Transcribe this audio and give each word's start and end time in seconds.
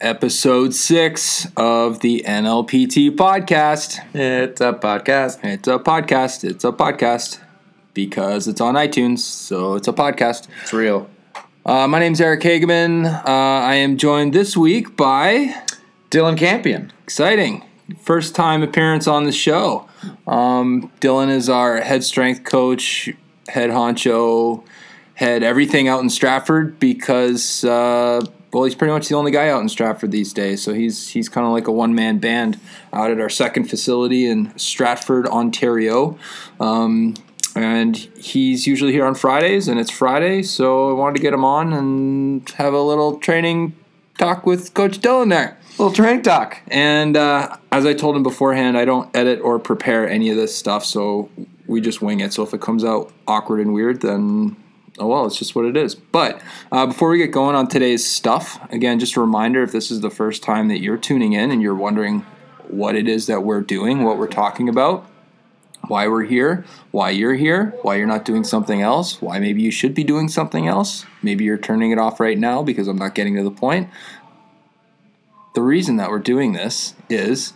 episode 0.00 0.74
six 0.74 1.46
of 1.56 2.00
the 2.00 2.22
NLPT 2.26 3.10
podcast. 3.16 3.98
It's 4.14 4.60
a 4.60 4.72
podcast. 4.72 5.44
It's 5.44 5.68
a 5.68 5.78
podcast. 5.78 6.44
It's 6.44 6.64
a 6.64 6.72
podcast 6.72 7.40
because 7.94 8.46
it's 8.46 8.60
on 8.60 8.74
iTunes, 8.74 9.20
so 9.20 9.74
it's 9.74 9.88
a 9.88 9.92
podcast. 9.92 10.48
It's 10.62 10.72
real. 10.72 11.08
Uh, 11.64 11.88
my 11.88 11.98
name's 11.98 12.20
Eric 12.20 12.42
Hageman. 12.42 13.06
Uh, 13.06 13.30
I 13.30 13.74
am 13.76 13.96
joined 13.96 14.32
this 14.32 14.56
week 14.56 14.96
by 14.96 15.54
Dylan 16.10 16.36
Campion. 16.36 16.92
exciting 17.02 17.64
first 18.00 18.34
time 18.34 18.62
appearance 18.62 19.06
on 19.06 19.24
the 19.24 19.32
show. 19.32 19.88
Um, 20.26 20.90
Dylan 21.00 21.30
is 21.30 21.48
our 21.48 21.80
head 21.80 22.04
strength 22.04 22.44
coach, 22.44 23.10
head 23.48 23.70
honcho, 23.70 24.64
head 25.14 25.42
everything 25.42 25.88
out 25.88 26.02
in 26.02 26.10
Stratford 26.10 26.78
because 26.78 27.64
uh, 27.64 28.20
well, 28.56 28.64
he's 28.64 28.74
pretty 28.74 28.92
much 28.92 29.08
the 29.08 29.14
only 29.14 29.30
guy 29.30 29.50
out 29.50 29.60
in 29.60 29.68
Stratford 29.68 30.12
these 30.12 30.32
days. 30.32 30.62
So 30.62 30.72
he's 30.72 31.10
he's 31.10 31.28
kind 31.28 31.46
of 31.46 31.52
like 31.52 31.66
a 31.66 31.70
one 31.70 31.94
man 31.94 32.16
band 32.20 32.58
out 32.90 33.10
at 33.10 33.20
our 33.20 33.28
second 33.28 33.64
facility 33.64 34.24
in 34.24 34.56
Stratford, 34.58 35.26
Ontario. 35.26 36.18
Um, 36.58 37.12
and 37.54 37.94
he's 37.94 38.66
usually 38.66 38.92
here 38.92 39.04
on 39.04 39.14
Fridays, 39.14 39.68
and 39.68 39.78
it's 39.78 39.90
Friday, 39.90 40.42
so 40.42 40.88
I 40.88 40.94
wanted 40.94 41.16
to 41.16 41.22
get 41.22 41.34
him 41.34 41.44
on 41.44 41.74
and 41.74 42.48
have 42.52 42.72
a 42.72 42.80
little 42.80 43.18
training 43.18 43.76
talk 44.16 44.46
with 44.46 44.72
Coach 44.72 45.00
Dylan 45.00 45.28
there. 45.28 45.58
A 45.78 45.82
little 45.82 45.94
training 45.94 46.22
talk. 46.22 46.62
And 46.68 47.14
uh, 47.14 47.58
as 47.70 47.84
I 47.84 47.92
told 47.92 48.16
him 48.16 48.22
beforehand, 48.22 48.78
I 48.78 48.86
don't 48.86 49.14
edit 49.14 49.38
or 49.42 49.58
prepare 49.58 50.08
any 50.08 50.30
of 50.30 50.36
this 50.36 50.56
stuff, 50.56 50.82
so 50.82 51.28
we 51.66 51.82
just 51.82 52.00
wing 52.00 52.20
it. 52.20 52.32
So 52.32 52.42
if 52.42 52.54
it 52.54 52.62
comes 52.62 52.84
out 52.84 53.12
awkward 53.26 53.60
and 53.60 53.74
weird, 53.74 54.00
then 54.00 54.56
oh 54.98 55.06
well, 55.06 55.26
it's 55.26 55.36
just 55.36 55.54
what 55.54 55.64
it 55.64 55.76
is. 55.76 55.94
But 55.94 56.40
uh, 56.72 56.86
before 56.86 57.10
we 57.10 57.18
get 57.18 57.32
going 57.32 57.54
on 57.54 57.68
today's 57.68 58.06
stuff, 58.06 58.58
again, 58.70 58.98
just 58.98 59.16
a 59.16 59.20
reminder 59.20 59.62
if 59.62 59.72
this 59.72 59.90
is 59.90 60.00
the 60.00 60.10
first 60.10 60.42
time 60.42 60.68
that 60.68 60.80
you're 60.80 60.96
tuning 60.96 61.32
in 61.32 61.50
and 61.50 61.62
you're 61.62 61.74
wondering 61.74 62.20
what 62.68 62.96
it 62.96 63.08
is 63.08 63.26
that 63.26 63.42
we're 63.42 63.60
doing, 63.60 64.04
what 64.04 64.18
we're 64.18 64.26
talking 64.26 64.68
about, 64.68 65.08
why 65.88 66.08
we're 66.08 66.24
here, 66.24 66.64
why 66.90 67.10
you're 67.10 67.34
here, 67.34 67.74
why 67.82 67.96
you're 67.96 68.06
not 68.06 68.24
doing 68.24 68.44
something 68.44 68.82
else, 68.82 69.20
why 69.22 69.38
maybe 69.38 69.62
you 69.62 69.70
should 69.70 69.94
be 69.94 70.04
doing 70.04 70.28
something 70.28 70.66
else. 70.66 71.06
Maybe 71.22 71.44
you're 71.44 71.58
turning 71.58 71.90
it 71.90 71.98
off 71.98 72.18
right 72.18 72.38
now 72.38 72.62
because 72.62 72.88
I'm 72.88 72.98
not 72.98 73.14
getting 73.14 73.36
to 73.36 73.42
the 73.42 73.50
point. 73.50 73.88
The 75.54 75.62
reason 75.62 75.96
that 75.96 76.10
we're 76.10 76.18
doing 76.18 76.52
this 76.52 76.94
is 77.08 77.52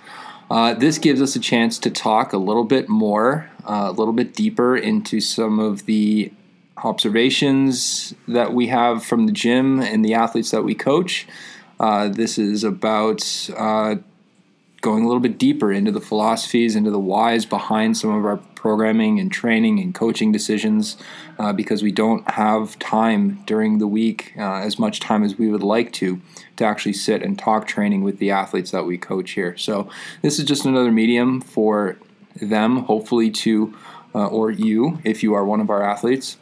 uh, 0.50 0.74
this 0.74 0.98
gives 0.98 1.20
us 1.20 1.36
a 1.36 1.40
chance 1.40 1.78
to 1.78 1.90
talk 1.90 2.32
a 2.32 2.38
little 2.38 2.64
bit 2.64 2.88
more, 2.88 3.50
uh, 3.64 3.86
a 3.88 3.92
little 3.92 4.12
bit 4.12 4.34
deeper 4.34 4.76
into 4.76 5.20
some 5.20 5.58
of 5.58 5.86
the 5.86 6.32
observations 6.82 8.14
that 8.28 8.52
we 8.52 8.68
have 8.68 9.04
from 9.04 9.26
the 9.26 9.32
gym 9.32 9.80
and 9.80 10.04
the 10.04 10.14
athletes 10.14 10.50
that 10.50 10.62
we 10.62 10.74
coach. 10.74 11.26
Uh, 11.78 12.08
this 12.08 12.38
is 12.38 12.64
about 12.64 13.50
uh, 13.56 13.96
going 14.80 15.04
a 15.04 15.06
little 15.06 15.20
bit 15.20 15.38
deeper 15.38 15.72
into 15.72 15.90
the 15.90 16.00
philosophies, 16.00 16.74
into 16.74 16.90
the 16.90 16.98
whys 16.98 17.44
behind 17.44 17.96
some 17.96 18.10
of 18.10 18.24
our 18.24 18.38
programming 18.54 19.18
and 19.18 19.30
training 19.30 19.78
and 19.78 19.94
coaching 19.94 20.32
decisions 20.32 20.96
uh, 21.38 21.52
because 21.52 21.82
we 21.82 21.92
don't 21.92 22.28
have 22.30 22.78
time 22.78 23.42
during 23.46 23.78
the 23.78 23.86
week, 23.86 24.32
uh, 24.38 24.56
as 24.56 24.78
much 24.78 25.00
time 25.00 25.22
as 25.22 25.38
we 25.38 25.48
would 25.48 25.62
like 25.62 25.92
to, 25.92 26.20
to 26.56 26.64
actually 26.64 26.92
sit 26.92 27.22
and 27.22 27.38
talk 27.38 27.66
training 27.66 28.02
with 28.02 28.18
the 28.18 28.30
athletes 28.30 28.70
that 28.70 28.84
we 28.84 28.96
coach 28.98 29.32
here. 29.32 29.56
So, 29.56 29.88
this 30.22 30.38
is 30.38 30.44
just 30.44 30.64
another 30.64 30.92
medium 30.92 31.40
for 31.40 31.98
them, 32.40 32.84
hopefully, 32.84 33.30
to, 33.30 33.74
uh, 34.14 34.26
or 34.26 34.50
you, 34.50 35.00
if 35.04 35.22
you 35.22 35.34
are 35.34 35.44
one 35.44 35.60
of 35.60 35.70
our 35.70 35.82
athletes, 35.82 36.36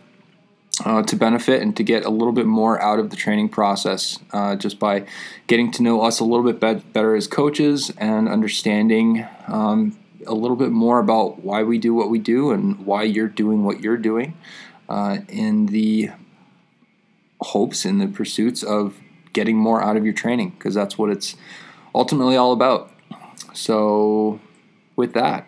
uh, 0.84 1.02
to 1.02 1.16
benefit 1.16 1.62
and 1.62 1.76
to 1.76 1.82
get 1.82 2.04
a 2.04 2.10
little 2.10 2.32
bit 2.32 2.46
more 2.46 2.80
out 2.80 2.98
of 2.98 3.10
the 3.10 3.16
training 3.16 3.48
process 3.48 4.18
uh, 4.32 4.54
just 4.56 4.78
by 4.78 5.04
getting 5.46 5.70
to 5.72 5.82
know 5.82 6.02
us 6.02 6.20
a 6.20 6.24
little 6.24 6.44
bit 6.44 6.60
be- 6.60 6.82
better 6.92 7.14
as 7.14 7.26
coaches 7.26 7.90
and 7.98 8.28
understanding 8.28 9.26
um, 9.48 9.98
a 10.26 10.34
little 10.34 10.56
bit 10.56 10.70
more 10.70 10.98
about 10.98 11.40
why 11.42 11.62
we 11.62 11.78
do 11.78 11.94
what 11.94 12.10
we 12.10 12.18
do 12.18 12.50
and 12.50 12.84
why 12.86 13.02
you're 13.02 13.28
doing 13.28 13.64
what 13.64 13.80
you're 13.80 13.96
doing 13.96 14.36
uh, 14.88 15.18
in 15.28 15.66
the 15.66 16.10
hopes 17.40 17.84
and 17.84 18.00
the 18.00 18.06
pursuits 18.06 18.62
of 18.62 18.96
getting 19.32 19.56
more 19.56 19.82
out 19.82 19.96
of 19.96 20.04
your 20.04 20.14
training 20.14 20.50
because 20.50 20.74
that's 20.74 20.98
what 20.98 21.10
it's 21.10 21.36
ultimately 21.94 22.36
all 22.36 22.52
about. 22.52 22.92
So, 23.54 24.40
with 24.96 25.14
that, 25.14 25.46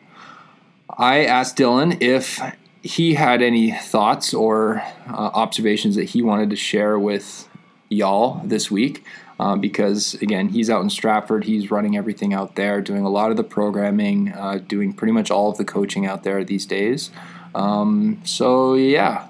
I 0.89 1.25
asked 1.25 1.57
Dylan 1.57 2.01
if 2.01 2.41
he 2.83 3.15
had 3.15 3.43
any 3.43 3.71
thoughts 3.73 4.33
or 4.35 4.83
uh, 5.09 5.13
observations 5.35 5.97
that 5.97 6.05
he 6.11 6.23
wanted 6.23 6.51
to 6.51 6.57
share 6.57 6.99
with 6.99 7.49
y'all 7.89 8.41
this 8.45 8.71
week. 8.71 9.05
Uh, 9.39 9.57
because 9.57 10.15
again, 10.15 10.51
he's 10.51 10.69
out 10.69 10.83
in 10.83 10.91
Stratford. 10.91 11.45
He's 11.45 11.71
running 11.71 11.97
everything 11.97 12.35
out 12.35 12.57
there, 12.57 12.83
doing 12.83 13.05
a 13.05 13.09
lot 13.09 13.31
of 13.31 13.39
the 13.39 13.45
programming, 13.45 14.33
uh, 14.35 14.59
doing 14.59 14.93
pretty 14.93 15.13
much 15.13 15.31
all 15.31 15.51
of 15.51 15.57
the 15.57 15.65
coaching 15.65 16.05
out 16.05 16.25
there 16.25 16.45
these 16.45 16.67
days. 16.67 17.11
Um, 17.55 18.21
so 18.25 18.75
yeah, 18.75 19.29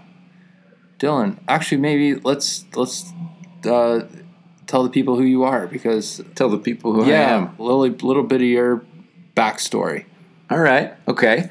Dylan. 0.98 1.38
Actually, 1.46 1.80
maybe 1.80 2.16
let's 2.16 2.64
let's 2.74 3.12
uh, 3.64 4.00
tell 4.66 4.82
the 4.82 4.90
people 4.90 5.16
who 5.16 5.22
you 5.22 5.44
are 5.44 5.68
because 5.68 6.20
Tell 6.34 6.48
the 6.48 6.58
people 6.58 6.92
who 6.92 7.04
I 7.04 7.14
am. 7.14 7.54
a 7.58 7.62
little 7.62 7.86
little 7.86 8.24
bit 8.24 8.40
of 8.40 8.48
your 8.48 8.84
backstory. 9.36 10.06
All 10.50 10.58
right. 10.58 10.92
Okay. 11.06 11.50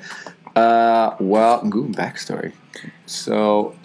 Uh, 0.60 1.16
well, 1.20 1.64
good 1.64 1.94
backstory. 1.94 2.52
So, 3.06 3.76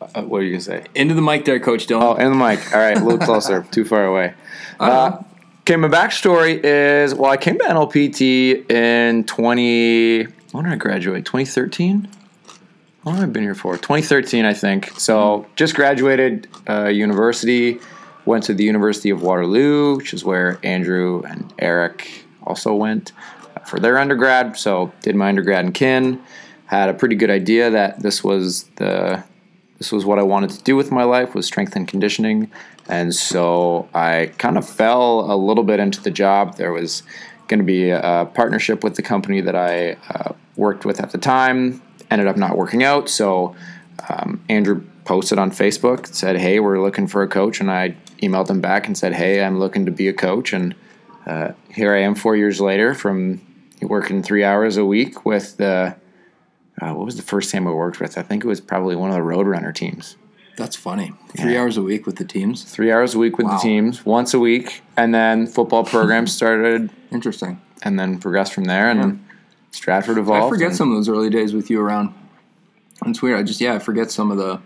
uh, 0.00 0.22
what 0.22 0.38
are 0.38 0.44
you 0.44 0.52
gonna 0.52 0.62
say? 0.62 0.84
Into 0.94 1.14
the 1.14 1.22
mic 1.22 1.44
there, 1.44 1.60
Coach 1.60 1.86
Dylan. 1.86 2.02
Oh, 2.02 2.14
and 2.14 2.32
the 2.32 2.36
mic. 2.36 2.74
All 2.74 2.80
right, 2.80 2.96
a 2.96 3.04
little 3.04 3.18
closer. 3.18 3.66
Too 3.70 3.84
far 3.84 4.06
away. 4.06 4.34
Uh, 4.80 5.22
okay, 5.60 5.76
my 5.76 5.88
backstory 5.88 6.58
is 6.64 7.14
well, 7.14 7.30
I 7.30 7.36
came 7.36 7.58
to 7.58 7.64
NLPT 7.64 8.70
in 8.70 9.24
twenty. 9.24 10.24
When 10.52 10.64
did 10.64 10.72
I 10.72 10.76
graduate? 10.76 11.24
Twenty 11.26 11.44
thirteen. 11.44 12.08
How 13.04 13.10
long 13.10 13.20
have 13.20 13.30
I 13.30 13.32
been 13.32 13.42
here 13.42 13.56
for? 13.56 13.74
2013, 13.74 14.44
I 14.44 14.54
think. 14.54 14.92
So 14.96 15.44
just 15.56 15.74
graduated 15.74 16.46
uh, 16.68 16.86
university. 16.86 17.80
Went 18.26 18.44
to 18.44 18.54
the 18.54 18.62
University 18.62 19.10
of 19.10 19.22
Waterloo, 19.22 19.96
which 19.96 20.14
is 20.14 20.24
where 20.24 20.60
Andrew 20.62 21.20
and 21.26 21.52
Eric 21.58 22.24
also 22.44 22.72
went 22.72 23.10
for 23.72 23.80
their 23.80 23.96
undergrad. 23.96 24.54
So 24.58 24.92
did 25.00 25.16
my 25.16 25.30
undergrad 25.30 25.64
in 25.64 25.72
kin. 25.72 26.22
Had 26.66 26.90
a 26.90 26.94
pretty 26.94 27.16
good 27.16 27.30
idea 27.30 27.70
that 27.70 28.00
this 28.00 28.22
was 28.22 28.64
the 28.76 29.24
this 29.78 29.90
was 29.90 30.04
what 30.04 30.18
I 30.18 30.22
wanted 30.22 30.50
to 30.50 30.62
do 30.62 30.76
with 30.76 30.90
my 30.90 31.04
life 31.04 31.34
was 31.34 31.46
strength 31.46 31.74
and 31.74 31.88
conditioning. 31.88 32.50
And 32.86 33.14
so 33.14 33.88
I 33.94 34.30
kind 34.36 34.58
of 34.58 34.68
fell 34.68 35.32
a 35.32 35.34
little 35.34 35.64
bit 35.64 35.80
into 35.80 36.02
the 36.02 36.10
job. 36.10 36.56
There 36.56 36.70
was 36.70 37.02
going 37.48 37.60
to 37.60 37.64
be 37.64 37.88
a 37.88 38.28
partnership 38.34 38.84
with 38.84 38.96
the 38.96 39.02
company 39.02 39.40
that 39.40 39.56
I 39.56 39.96
uh, 40.10 40.34
worked 40.54 40.84
with 40.84 41.00
at 41.00 41.10
the 41.12 41.18
time. 41.18 41.80
Ended 42.10 42.28
up 42.28 42.36
not 42.36 42.58
working 42.58 42.84
out. 42.84 43.08
So 43.08 43.56
um, 44.10 44.44
Andrew 44.50 44.84
posted 45.06 45.38
on 45.38 45.50
Facebook, 45.50 46.06
said, 46.14 46.36
"Hey, 46.36 46.60
we're 46.60 46.78
looking 46.78 47.06
for 47.06 47.22
a 47.22 47.28
coach," 47.28 47.58
and 47.58 47.70
I 47.70 47.96
emailed 48.22 48.50
him 48.50 48.60
back 48.60 48.86
and 48.86 48.98
said, 48.98 49.14
"Hey, 49.14 49.42
I'm 49.42 49.58
looking 49.58 49.86
to 49.86 49.92
be 49.92 50.08
a 50.08 50.12
coach." 50.12 50.52
And 50.52 50.74
uh, 51.24 51.52
here 51.70 51.94
I 51.94 52.00
am, 52.00 52.14
four 52.14 52.36
years 52.36 52.60
later, 52.60 52.92
from 52.92 53.40
working 53.84 54.22
three 54.22 54.44
hours 54.44 54.76
a 54.76 54.84
week 54.84 55.24
with 55.24 55.56
the. 55.56 55.96
Uh, 56.80 56.94
what 56.94 57.04
was 57.04 57.16
the 57.16 57.22
first 57.22 57.50
team 57.50 57.68
I 57.68 57.70
worked 57.70 58.00
with? 58.00 58.16
I 58.16 58.22
think 58.22 58.44
it 58.44 58.46
was 58.48 58.60
probably 58.60 58.96
one 58.96 59.10
of 59.10 59.16
the 59.16 59.22
Roadrunner 59.22 59.74
teams. 59.74 60.16
That's 60.56 60.74
funny. 60.76 61.12
Three 61.36 61.56
hours 61.56 61.76
a 61.76 61.82
week 61.82 62.06
with 62.06 62.16
the 62.16 62.24
teams. 62.24 62.64
Three 62.64 62.90
hours 62.90 63.14
a 63.14 63.18
week 63.18 63.36
with 63.38 63.46
Wow. 63.46 63.56
the 63.56 63.62
teams, 63.62 64.04
once 64.04 64.34
a 64.34 64.38
week, 64.38 64.82
and 64.96 65.14
then 65.14 65.46
football 65.46 65.84
program 65.84 66.26
started, 66.38 66.90
Interesting. 67.10 67.60
and 67.82 67.98
then 67.98 68.18
progressed 68.18 68.52
from 68.54 68.64
there. 68.64 68.88
And 68.90 69.00
then 69.00 69.24
Stratford 69.70 70.18
evolved. 70.18 70.46
I 70.46 70.48
forget 70.56 70.68
and- 70.68 70.76
some 70.76 70.90
of 70.90 70.96
those 70.96 71.08
early 71.08 71.30
days 71.30 71.52
with 71.54 71.70
you 71.70 71.80
around. 71.80 72.14
It's 73.06 73.20
weird. 73.22 73.38
I 73.38 73.42
just 73.42 73.60
yeah, 73.60 73.74
I 73.74 73.78
forget 73.78 74.10
some 74.10 74.30
of 74.30 74.38
the 74.38 74.60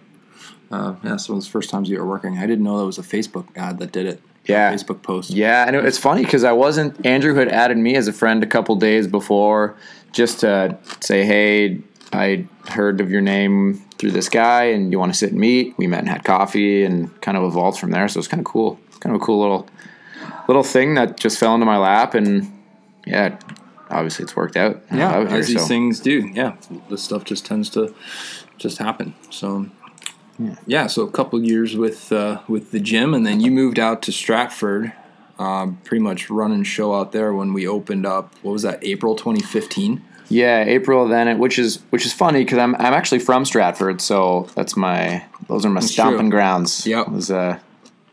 uh, 0.70 0.94
yeah, 1.04 1.16
some 1.16 1.36
of 1.36 1.42
those 1.42 1.48
first 1.48 1.70
times 1.70 1.88
you 1.88 1.98
were 1.98 2.06
working. 2.06 2.38
I 2.38 2.46
didn't 2.46 2.64
know 2.64 2.78
that 2.78 2.86
was 2.86 2.98
a 2.98 3.02
Facebook 3.02 3.46
ad 3.56 3.78
that 3.78 3.92
did 3.92 4.06
it. 4.06 4.20
Yeah. 4.48 4.72
Facebook 4.72 5.02
post. 5.02 5.30
Yeah, 5.30 5.64
and 5.66 5.76
it- 5.76 5.84
it's 5.84 5.98
funny 5.98 6.22
because 6.24 6.44
I 6.44 6.52
wasn't. 6.52 7.04
Andrew 7.06 7.34
had 7.34 7.48
added 7.48 7.78
me 7.78 7.96
as 7.96 8.08
a 8.08 8.12
friend 8.12 8.42
a 8.42 8.46
couple 8.46 8.76
days 8.76 9.06
before, 9.06 9.74
just 10.12 10.40
to 10.40 10.76
say, 11.00 11.24
"Hey, 11.24 11.80
I 12.12 12.44
heard 12.68 13.00
of 13.00 13.10
your 13.10 13.20
name 13.20 13.82
through 13.98 14.12
this 14.12 14.28
guy, 14.28 14.64
and 14.64 14.92
you 14.92 14.98
want 14.98 15.12
to 15.12 15.18
sit 15.18 15.30
and 15.32 15.40
meet?" 15.40 15.74
We 15.76 15.86
met 15.86 16.00
and 16.00 16.08
had 16.08 16.24
coffee, 16.24 16.84
and 16.84 17.18
kind 17.20 17.36
of 17.36 17.44
evolved 17.44 17.78
from 17.78 17.90
there. 17.90 18.08
So 18.08 18.18
it's 18.18 18.28
kind 18.28 18.40
of 18.40 18.44
cool. 18.46 18.78
Kind 19.00 19.14
of 19.14 19.20
a 19.20 19.24
cool 19.24 19.40
little 19.40 19.66
little 20.48 20.62
thing 20.62 20.94
that 20.94 21.18
just 21.18 21.38
fell 21.38 21.54
into 21.54 21.66
my 21.66 21.76
lap, 21.76 22.14
and 22.14 22.46
yeah, 23.04 23.36
obviously 23.90 24.22
it's 24.24 24.36
worked 24.36 24.56
out. 24.56 24.80
Yeah, 24.92 25.10
out 25.10 25.28
here, 25.28 25.38
as 25.38 25.48
these 25.48 25.60
so- 25.60 25.66
things 25.66 25.98
do. 26.00 26.30
Yeah, 26.32 26.52
this 26.88 27.02
stuff 27.02 27.24
just 27.24 27.44
tends 27.44 27.68
to 27.70 27.92
just 28.58 28.78
happen. 28.78 29.14
So 29.30 29.66
yeah, 30.66 30.86
so 30.86 31.02
a 31.02 31.10
couple 31.10 31.42
years 31.42 31.76
with 31.76 32.12
uh, 32.12 32.40
with 32.48 32.70
the 32.70 32.80
gym, 32.80 33.14
and 33.14 33.26
then 33.26 33.40
you 33.40 33.50
moved 33.50 33.78
out 33.78 34.02
to 34.02 34.12
Stratford. 34.12 34.92
Um, 35.38 35.78
pretty 35.84 36.02
much 36.02 36.30
running 36.30 36.62
show 36.62 36.94
out 36.94 37.12
there 37.12 37.34
when 37.34 37.52
we 37.52 37.68
opened 37.68 38.06
up. 38.06 38.34
What 38.40 38.52
was 38.52 38.62
that? 38.62 38.82
April 38.82 39.14
2015. 39.14 40.02
Yeah, 40.28 40.64
April 40.64 41.06
then, 41.06 41.28
it, 41.28 41.38
which 41.38 41.58
is 41.58 41.80
which 41.90 42.04
is 42.06 42.12
funny 42.12 42.42
because 42.42 42.58
I'm 42.58 42.74
I'm 42.76 42.94
actually 42.94 43.20
from 43.20 43.44
Stratford, 43.44 44.00
so 44.00 44.48
that's 44.54 44.76
my 44.76 45.24
those 45.48 45.64
are 45.64 45.70
my 45.70 45.80
stomping 45.80 46.18
true. 46.20 46.30
grounds. 46.30 46.86
Yep. 46.86 47.08
was 47.08 47.30
uh, 47.30 47.58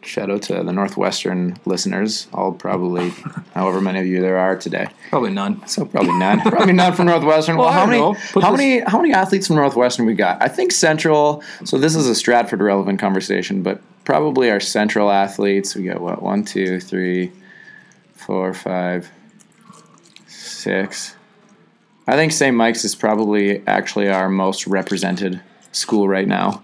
Shout 0.03 0.29
out 0.29 0.41
to 0.43 0.63
the 0.63 0.73
Northwestern 0.73 1.57
listeners, 1.65 2.27
all 2.33 2.51
probably, 2.51 3.09
however 3.55 3.79
many 3.79 3.99
of 3.99 4.05
you 4.05 4.19
there 4.21 4.37
are 4.37 4.57
today. 4.57 4.87
Probably 5.09 5.31
none. 5.31 5.65
So 5.67 5.85
probably 5.85 6.17
none. 6.17 6.41
probably 6.41 6.73
none 6.73 6.93
from 6.93 7.05
Northwestern. 7.07 7.55
Well, 7.57 7.67
Well, 7.67 7.73
how 7.73 7.85
many? 7.85 7.99
How 8.41 8.51
this- 8.51 8.57
many? 8.57 8.79
How 8.81 9.01
many 9.01 9.13
athletes 9.13 9.47
from 9.47 9.55
Northwestern 9.55 10.05
we 10.05 10.13
got? 10.13 10.41
I 10.41 10.47
think 10.49 10.71
Central. 10.73 11.41
So 11.63 11.77
this 11.77 11.95
is 11.95 12.07
a 12.07 12.15
Stratford 12.15 12.61
relevant 12.61 12.99
conversation, 12.99 13.63
but 13.63 13.81
probably 14.03 14.51
our 14.51 14.59
Central 14.59 15.09
athletes. 15.09 15.75
We 15.75 15.83
got 15.83 16.01
what? 16.01 16.21
One, 16.21 16.43
two, 16.43 16.79
three, 16.81 17.31
four, 18.13 18.53
five, 18.53 19.09
six. 20.27 21.15
I 22.07 22.15
think 22.15 22.33
St. 22.33 22.55
Mike's 22.55 22.83
is 22.83 22.95
probably 22.95 23.65
actually 23.65 24.09
our 24.09 24.27
most 24.27 24.67
represented 24.67 25.39
school 25.71 26.07
right 26.09 26.27
now. 26.27 26.61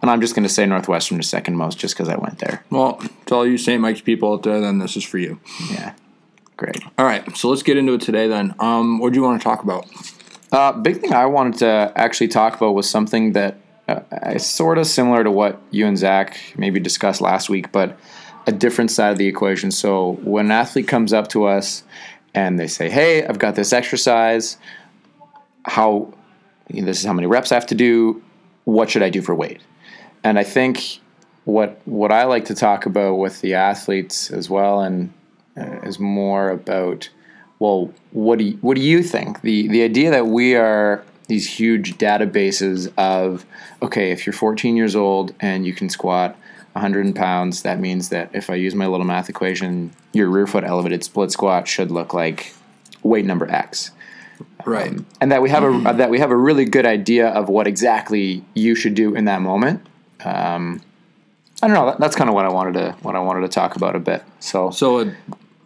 And 0.00 0.10
I'm 0.10 0.20
just 0.20 0.34
going 0.34 0.46
to 0.46 0.52
say 0.52 0.64
Northwestern 0.66 1.18
is 1.18 1.28
second 1.28 1.56
most 1.56 1.78
just 1.78 1.94
because 1.94 2.08
I 2.08 2.16
went 2.16 2.38
there. 2.38 2.64
Well, 2.70 3.02
to 3.26 3.34
all 3.34 3.46
you 3.46 3.58
St. 3.58 3.80
Mike's 3.80 4.00
people 4.00 4.32
out 4.32 4.42
there, 4.42 4.60
then 4.60 4.78
this 4.78 4.96
is 4.96 5.04
for 5.04 5.18
you. 5.18 5.40
Yeah. 5.70 5.94
Great. 6.56 6.82
All 6.98 7.06
right, 7.06 7.36
so 7.36 7.48
let's 7.48 7.62
get 7.62 7.76
into 7.76 7.94
it 7.94 8.00
today 8.00 8.26
then. 8.26 8.54
Um, 8.58 8.98
what 8.98 9.12
do 9.12 9.18
you 9.18 9.22
want 9.22 9.40
to 9.40 9.44
talk 9.44 9.62
about? 9.62 9.86
Uh, 10.50 10.72
big 10.72 11.00
thing 11.00 11.12
I 11.12 11.26
wanted 11.26 11.58
to 11.60 11.92
actually 11.94 12.28
talk 12.28 12.56
about 12.56 12.74
was 12.74 12.88
something 12.90 13.32
that 13.32 13.58
uh, 13.86 14.00
is 14.32 14.44
sort 14.44 14.78
of 14.78 14.86
similar 14.86 15.22
to 15.22 15.30
what 15.30 15.60
you 15.70 15.86
and 15.86 15.96
Zach 15.96 16.40
maybe 16.56 16.80
discussed 16.80 17.20
last 17.20 17.48
week, 17.48 17.70
but 17.70 17.98
a 18.46 18.52
different 18.52 18.90
side 18.90 19.12
of 19.12 19.18
the 19.18 19.26
equation. 19.26 19.70
So 19.70 20.12
when 20.24 20.46
an 20.46 20.52
athlete 20.52 20.88
comes 20.88 21.12
up 21.12 21.28
to 21.28 21.44
us 21.44 21.84
and 22.34 22.58
they 22.58 22.66
say, 22.66 22.88
"Hey, 22.90 23.24
I've 23.24 23.38
got 23.38 23.54
this 23.54 23.72
exercise. 23.72 24.56
How 25.64 26.12
you 26.68 26.80
know, 26.80 26.86
this 26.86 26.98
is 27.00 27.04
how 27.04 27.12
many 27.12 27.26
reps 27.26 27.52
I 27.52 27.56
have 27.56 27.66
to 27.66 27.74
do. 27.74 28.22
What 28.68 28.90
should 28.90 29.02
I 29.02 29.10
do 29.10 29.22
for 29.22 29.34
weight?" 29.34 29.60
And 30.22 30.38
I 30.38 30.44
think 30.44 31.00
what 31.44 31.80
what 31.86 32.12
I 32.12 32.24
like 32.24 32.44
to 32.46 32.54
talk 32.54 32.86
about 32.86 33.14
with 33.14 33.40
the 33.40 33.54
athletes 33.54 34.30
as 34.30 34.50
well, 34.50 34.80
and 34.80 35.12
uh, 35.56 35.80
is 35.82 35.98
more 35.98 36.50
about 36.50 37.08
well, 37.58 37.92
what 38.12 38.38
do 38.38 38.44
you, 38.44 38.58
what 38.60 38.76
do 38.76 38.82
you 38.82 39.02
think? 39.02 39.40
The 39.40 39.68
the 39.68 39.82
idea 39.82 40.10
that 40.10 40.26
we 40.26 40.54
are 40.54 41.02
these 41.28 41.48
huge 41.48 41.98
databases 41.98 42.92
of 42.96 43.46
okay, 43.82 44.10
if 44.10 44.26
you're 44.26 44.32
14 44.32 44.76
years 44.76 44.94
old 44.94 45.34
and 45.40 45.66
you 45.66 45.72
can 45.72 45.88
squat 45.88 46.36
100 46.72 47.14
pounds, 47.14 47.62
that 47.62 47.80
means 47.80 48.10
that 48.10 48.30
if 48.34 48.50
I 48.50 48.54
use 48.54 48.74
my 48.74 48.86
little 48.86 49.06
math 49.06 49.28
equation, 49.28 49.92
your 50.12 50.28
rear 50.28 50.46
foot 50.46 50.64
elevated 50.64 51.02
split 51.04 51.32
squat 51.32 51.66
should 51.66 51.90
look 51.90 52.12
like 52.12 52.54
weight 53.02 53.24
number 53.24 53.50
X 53.50 53.92
Right. 54.66 54.92
and 55.20 55.32
that 55.32 55.40
we 55.42 55.50
have 55.50 55.62
a 55.64 55.92
that 55.94 56.10
we 56.10 56.18
have 56.18 56.30
a 56.30 56.36
really 56.36 56.64
good 56.64 56.84
idea 56.86 57.28
of 57.28 57.48
what 57.48 57.66
exactly 57.66 58.44
you 58.54 58.74
should 58.74 58.94
do 58.94 59.14
in 59.14 59.24
that 59.26 59.40
moment. 59.40 59.86
Um, 60.24 60.80
I 61.62 61.66
don't 61.68 61.74
know. 61.74 61.86
That, 61.86 61.98
that's 62.00 62.16
kind 62.16 62.28
of 62.28 62.34
what 62.34 62.44
I 62.44 62.50
wanted 62.52 62.74
to 62.74 62.92
what 63.02 63.16
I 63.16 63.20
wanted 63.20 63.42
to 63.42 63.48
talk 63.48 63.76
about 63.76 63.96
a 63.96 64.00
bit. 64.00 64.22
So, 64.40 64.70
So, 64.70 64.98
uh, 65.00 65.10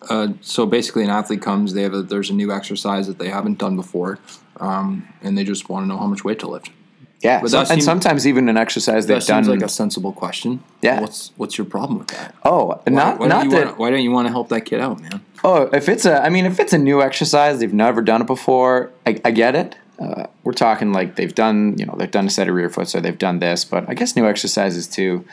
uh, 0.08 0.28
so 0.40 0.66
basically, 0.66 1.04
an 1.04 1.10
athlete 1.10 1.42
comes. 1.42 1.74
They 1.74 1.82
have 1.82 1.94
a, 1.94 2.02
there's 2.02 2.30
a 2.30 2.34
new 2.34 2.50
exercise 2.52 3.06
that 3.06 3.18
they 3.18 3.28
haven't 3.28 3.58
done 3.58 3.76
before, 3.76 4.18
um, 4.58 5.08
and 5.22 5.36
they 5.36 5.44
just 5.44 5.68
want 5.68 5.84
to 5.84 5.88
know 5.88 5.98
how 5.98 6.06
much 6.06 6.24
weight 6.24 6.38
to 6.40 6.48
lift. 6.48 6.70
yeah, 7.20 7.40
But 7.40 7.54
and 7.70 7.82
sometimes 7.82 8.26
even 8.26 8.48
an 8.48 8.56
exercise 8.56 9.06
they've 9.06 9.20
That 9.24 9.44
done. 9.44 9.46
like 9.46 9.62
a 9.62 9.68
sensible 9.68 10.12
question. 10.12 10.62
Yeah. 10.80 11.00
What's 11.00 11.32
what's 11.36 11.56
your 11.58 11.66
problem 11.66 11.98
with 11.98 12.08
that? 12.08 12.34
oh, 12.44 12.66
Why, 12.66 12.80
not 12.92 13.18
why 13.20 13.26
not 13.28 13.50
that. 13.50 13.64
wanna, 13.66 13.76
why 13.78 13.90
don't 13.90 14.02
you 14.02 14.10
want 14.10 14.26
to 14.28 14.32
help 14.32 14.48
that 14.48 14.62
kid 14.62 14.80
out, 14.80 15.00
man? 15.00 15.20
Oh, 15.44 15.62
if 15.72 15.88
it's 15.88 16.04
a, 16.04 16.22
I 16.22 16.28
mean, 16.28 16.46
if 16.46 16.60
it's 16.60 16.72
a 16.72 16.78
new 16.78 17.02
exercise, 17.02 17.58
they've 17.58 17.72
never 17.72 18.00
done 18.00 18.22
it 18.22 18.26
before. 18.26 18.90
I, 19.06 19.20
I 19.24 19.30
get 19.32 19.56
it. 19.56 19.76
Uh, 19.98 20.26
we're 20.44 20.52
talking 20.52 20.92
like 20.92 21.16
they've 21.16 21.34
done, 21.34 21.76
you 21.78 21.86
know, 21.86 21.94
they've 21.98 22.10
done 22.10 22.26
a 22.26 22.30
set 22.30 22.48
of 22.48 22.54
rear 22.54 22.70
foot, 22.70 22.88
so 22.88 23.00
they've 23.00 23.18
done 23.18 23.38
this, 23.40 23.64
but 23.64 23.88
I 23.88 23.94
guess 23.94 24.16
new 24.16 24.26
exercises 24.26 24.86
too. 24.86 25.24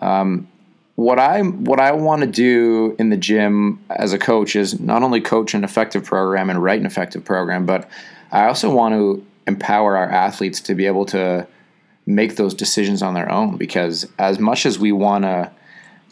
Um, 0.00 0.48
what 0.94 1.20
I 1.20 1.42
what 1.42 1.78
I 1.78 1.92
want 1.92 2.22
to 2.22 2.26
do 2.26 2.96
in 2.98 3.10
the 3.10 3.16
gym 3.16 3.80
as 3.88 4.12
a 4.12 4.18
coach 4.18 4.56
is 4.56 4.80
not 4.80 5.04
only 5.04 5.20
coach 5.20 5.54
an 5.54 5.62
effective 5.62 6.04
program 6.04 6.50
and 6.50 6.60
write 6.60 6.80
an 6.80 6.86
effective 6.86 7.24
program, 7.24 7.66
but 7.66 7.88
I 8.32 8.46
also 8.46 8.74
want 8.74 8.94
to 8.94 9.24
empower 9.46 9.96
our 9.96 10.10
athletes 10.10 10.60
to 10.62 10.74
be 10.74 10.86
able 10.86 11.06
to 11.06 11.46
make 12.04 12.34
those 12.34 12.52
decisions 12.52 13.00
on 13.00 13.14
their 13.14 13.30
own. 13.30 13.56
Because 13.56 14.08
as 14.18 14.40
much 14.40 14.66
as 14.66 14.78
we 14.80 14.90
want 14.90 15.22
to 15.22 15.52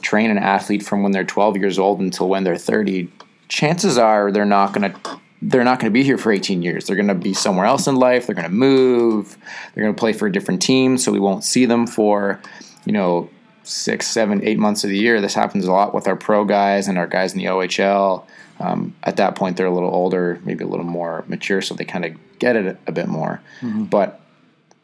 train 0.03 0.31
an 0.31 0.39
athlete 0.39 0.85
from 0.85 1.03
when 1.03 1.11
they're 1.11 1.25
12 1.25 1.57
years 1.57 1.81
old 1.81 1.99
until 1.99 2.29
when 2.29 2.45
they're 2.45 2.57
30, 2.57 3.11
chances 3.49 3.99
are 3.99 4.31
they're 4.33 4.45
not 4.45 4.73
going 4.73 4.93
to 4.93 5.21
they're 5.43 5.65
not 5.65 5.79
going 5.79 5.93
to 5.93 5.95
be 5.95 6.03
here 6.03 6.17
for 6.17 6.33
18 6.33 6.63
years. 6.63 6.87
They're 6.87 6.97
going 6.97 7.09
to 7.09 7.15
be 7.15 7.35
somewhere 7.35 7.67
else 7.67 7.87
in 7.87 7.97
life. 7.97 8.27
They're 8.27 8.35
going 8.35 8.49
to 8.49 8.53
move. 8.53 9.37
They're 9.75 9.85
going 9.85 9.95
to 9.95 9.99
play 9.99 10.13
for 10.15 10.27
a 10.27 10.33
different 10.33 10.63
team, 10.63 10.97
so 10.97 11.13
we 11.13 11.21
won't 11.21 11.45
see 11.45 11.67
them 11.67 11.87
for, 11.87 12.41
you 12.87 12.93
know, 12.93 13.29
six, 13.63 14.07
seven, 14.07 14.43
eight 14.45 14.59
months 14.59 14.83
of 14.83 14.91
the 14.91 14.97
year. 14.99 15.21
This 15.21 15.35
happens 15.35 15.67
a 15.67 15.73
lot 15.73 15.93
with 15.93 16.09
our 16.09 16.17
pro 16.17 16.45
guys 16.47 16.89
and 16.89 16.97
our 16.97 17.07
guys 17.07 17.35
in 17.35 17.39
the 17.39 17.45
OHL. 17.45 18.25
Um, 18.61 18.97
at 19.05 19.17
that 19.19 19.35
point, 19.35 19.59
they're 19.59 19.67
a 19.67 19.75
little 19.75 19.95
older, 19.95 20.41
maybe 20.45 20.65
a 20.65 20.67
little 20.67 20.87
more 20.87 21.23
mature, 21.29 21.61
so 21.61 21.75
they 21.75 21.85
kind 21.85 22.07
of 22.07 22.39
get 22.39 22.57
it 22.57 22.79
a 22.87 22.93
bit 22.93 23.07
more. 23.07 23.43
But 23.63 24.21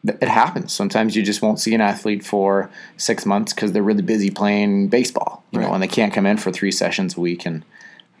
it 0.03 0.21
happens. 0.27 0.71
Sometimes 0.71 1.15
you 1.15 1.23
just 1.23 1.41
won't 1.41 1.59
see 1.59 1.73
an 1.73 1.81
athlete 1.81 2.23
for 2.23 2.69
six 2.97 3.25
months 3.25 3.53
because 3.53 3.71
they're 3.71 3.81
really 3.81 4.03
busy 4.03 4.29
playing 4.29 4.89
baseball, 4.89 5.43
you 5.51 5.59
know, 5.59 5.67
Right. 5.67 5.73
and 5.73 5.83
they 5.83 5.87
can't 5.87 6.13
come 6.13 6.27
in 6.27 6.37
for 6.37 6.51
three 6.51 6.71
sessions 6.71 7.17
a 7.17 7.21
week. 7.21 7.45
And 7.45 7.65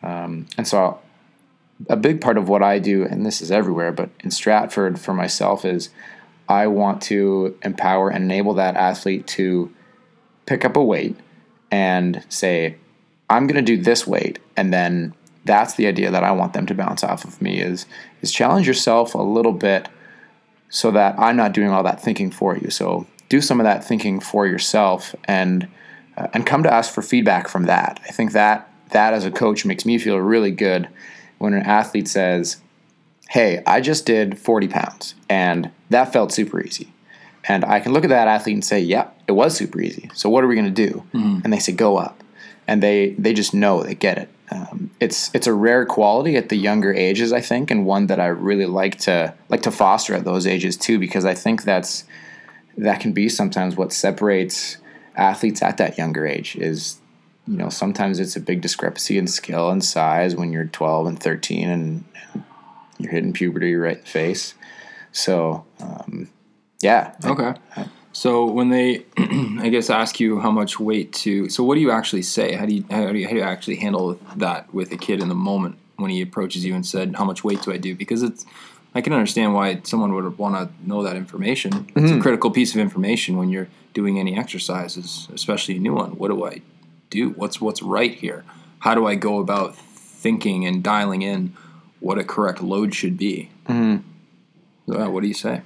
um, 0.03 0.45
and 0.57 0.67
so 0.67 0.99
a 1.89 1.95
big 1.95 2.21
part 2.21 2.37
of 2.37 2.49
what 2.49 2.61
I 2.61 2.79
do, 2.79 3.05
and 3.05 3.25
this 3.25 3.41
is 3.41 3.51
everywhere, 3.51 3.91
but 3.91 4.09
in 4.19 4.31
Stratford 4.31 4.99
for 4.99 5.13
myself 5.13 5.65
is 5.65 5.89
I 6.47 6.67
want 6.67 7.01
to 7.03 7.57
empower 7.63 8.09
and 8.09 8.23
enable 8.23 8.53
that 8.55 8.75
athlete 8.75 9.27
to 9.27 9.73
pick 10.45 10.65
up 10.65 10.75
a 10.75 10.83
weight 10.83 11.15
and 11.71 12.23
say, 12.29 12.75
I'm 13.29 13.47
going 13.47 13.63
to 13.63 13.75
do 13.75 13.81
this 13.81 14.05
weight, 14.05 14.39
and 14.55 14.73
then 14.73 15.13
that's 15.45 15.73
the 15.75 15.87
idea 15.87 16.11
that 16.11 16.23
I 16.23 16.31
want 16.31 16.53
them 16.53 16.65
to 16.67 16.75
bounce 16.75 17.03
off 17.03 17.25
of 17.25 17.41
me 17.41 17.59
is 17.59 17.85
is 18.21 18.31
challenge 18.31 18.67
yourself 18.67 19.13
a 19.13 19.21
little 19.21 19.51
bit 19.51 19.89
so 20.69 20.91
that 20.91 21.19
I'm 21.19 21.35
not 21.35 21.53
doing 21.53 21.69
all 21.69 21.83
that 21.83 22.01
thinking 22.01 22.31
for 22.31 22.57
you. 22.57 22.69
So 22.69 23.07
do 23.29 23.41
some 23.41 23.59
of 23.59 23.63
that 23.65 23.83
thinking 23.83 24.19
for 24.19 24.47
yourself 24.47 25.15
and 25.25 25.67
uh, 26.15 26.27
and 26.33 26.45
come 26.45 26.63
to 26.63 26.73
us 26.73 26.93
for 26.93 27.01
feedback 27.01 27.47
from 27.47 27.63
that. 27.63 27.99
I 28.07 28.11
think 28.11 28.33
that 28.33 28.69
that 28.91 29.13
as 29.13 29.25
a 29.25 29.31
coach 29.31 29.65
makes 29.65 29.85
me 29.85 29.97
feel 29.97 30.17
really 30.17 30.51
good 30.51 30.87
when 31.37 31.53
an 31.53 31.63
athlete 31.63 32.07
says, 32.07 32.57
"Hey, 33.29 33.63
I 33.65 33.81
just 33.81 34.05
did 34.05 34.37
40 34.37 34.67
pounds 34.67 35.15
and 35.29 35.71
that 35.89 36.13
felt 36.13 36.31
super 36.31 36.61
easy." 36.61 36.89
And 37.45 37.65
I 37.65 37.79
can 37.79 37.91
look 37.91 38.03
at 38.05 38.09
that 38.09 38.27
athlete 38.27 38.55
and 38.55 38.63
say, 38.65 38.79
"Yeah, 38.79 39.07
it 39.27 39.33
was 39.33 39.55
super 39.55 39.81
easy. 39.81 40.09
So 40.13 40.29
what 40.29 40.43
are 40.43 40.47
we 40.47 40.55
going 40.55 40.73
to 40.73 40.87
do?" 40.87 41.03
And 41.43 41.51
they 41.51 41.59
say, 41.59 41.73
"Go 41.73 41.97
up." 41.97 42.23
And 42.67 42.81
they 42.81 43.15
they 43.17 43.33
just 43.33 43.53
know 43.53 43.83
they 43.83 43.95
get 43.95 44.17
it. 44.17 44.29
Um, 44.51 44.91
it's 44.99 45.31
it's 45.33 45.47
a 45.47 45.53
rare 45.53 45.85
quality 45.85 46.35
at 46.37 46.49
the 46.49 46.55
younger 46.55 46.93
ages, 46.93 47.33
I 47.33 47.41
think, 47.41 47.71
and 47.71 47.85
one 47.85 48.07
that 48.07 48.19
I 48.19 48.27
really 48.27 48.65
like 48.65 48.97
to 48.99 49.33
like 49.49 49.63
to 49.63 49.71
foster 49.71 50.13
at 50.13 50.25
those 50.25 50.45
ages 50.45 50.77
too, 50.77 50.99
because 50.99 51.25
I 51.25 51.33
think 51.33 51.63
that's 51.63 52.05
that 52.77 52.99
can 52.99 53.13
be 53.13 53.29
sometimes 53.29 53.75
what 53.75 53.91
separates 53.91 54.77
athletes 55.15 55.61
at 55.61 55.77
that 55.77 55.97
younger 55.97 56.25
age 56.25 56.55
is 56.55 56.99
you 57.47 57.57
know 57.57 57.69
sometimes 57.69 58.19
it's 58.19 58.35
a 58.35 58.39
big 58.39 58.61
discrepancy 58.61 59.17
in 59.17 59.27
skill 59.27 59.69
and 59.69 59.83
size 59.83 60.35
when 60.35 60.51
you're 60.51 60.65
12 60.65 61.07
and 61.07 61.19
13 61.19 61.69
and, 61.69 62.03
you're 62.99 63.11
hitting 63.11 63.33
puberty 63.33 63.75
right 63.75 63.97
in 63.97 64.03
the 64.03 64.09
face 64.09 64.53
so 65.11 65.65
um, 65.81 66.29
yeah 66.81 67.15
Okay. 67.25 67.53
So 68.13 68.45
when 68.45 68.69
they, 68.69 69.05
I 69.17 69.69
guess, 69.69 69.89
ask 69.89 70.19
you 70.19 70.39
how 70.39 70.51
much 70.51 70.79
weight 70.79 71.11
to, 71.13 71.49
so 71.49 71.63
what 71.63 71.75
do 71.75 71.81
you 71.81 71.89
actually 71.89 72.21
say? 72.21 72.53
How 72.53 72.65
do 72.67 72.75
you 72.75 72.85
how 72.89 73.11
do 73.11 73.17
you, 73.17 73.25
how 73.25 73.33
do 73.33 73.39
you 73.39 73.43
actually 73.43 73.77
handle 73.77 74.19
that 74.35 74.71
with 74.71 74.91
a 74.91 74.97
kid 74.97 75.19
in 75.19 75.29
the 75.29 75.35
moment 75.35 75.79
when 75.95 76.11
he 76.11 76.21
approaches 76.21 76.63
you 76.63 76.75
and 76.75 76.85
said, 76.85 77.15
"How 77.15 77.25
much 77.25 77.43
weight 77.43 77.63
do 77.63 77.73
I 77.73 77.77
do?" 77.77 77.95
Because 77.95 78.21
it's, 78.21 78.45
I 78.93 79.01
can 79.01 79.13
understand 79.13 79.55
why 79.55 79.81
someone 79.83 80.13
would 80.13 80.37
want 80.37 80.55
to 80.55 80.87
know 80.87 81.01
that 81.01 81.15
information. 81.15 81.91
It's 81.95 82.11
a 82.11 82.19
critical 82.19 82.51
piece 82.51 82.75
of 82.75 82.79
information 82.79 83.35
when 83.35 83.49
you're 83.49 83.67
doing 83.95 84.19
any 84.19 84.37
exercises, 84.37 85.27
especially 85.33 85.77
a 85.77 85.79
new 85.79 85.95
one. 85.95 86.11
What 86.11 86.27
do 86.27 86.45
I 86.45 86.61
do? 87.13 87.29
What's 87.29 87.61
what's 87.61 87.81
right 87.81 88.13
here? 88.13 88.43
How 88.79 88.95
do 88.95 89.07
I 89.07 89.15
go 89.15 89.39
about 89.39 89.75
thinking 89.75 90.65
and 90.65 90.83
dialing 90.83 91.21
in 91.21 91.55
what 91.99 92.17
a 92.17 92.23
correct 92.23 92.61
load 92.61 92.93
should 92.93 93.17
be? 93.17 93.49
Mm-hmm. 93.67 95.11
what 95.11 95.21
do 95.21 95.27
you 95.27 95.33
say? 95.33 95.61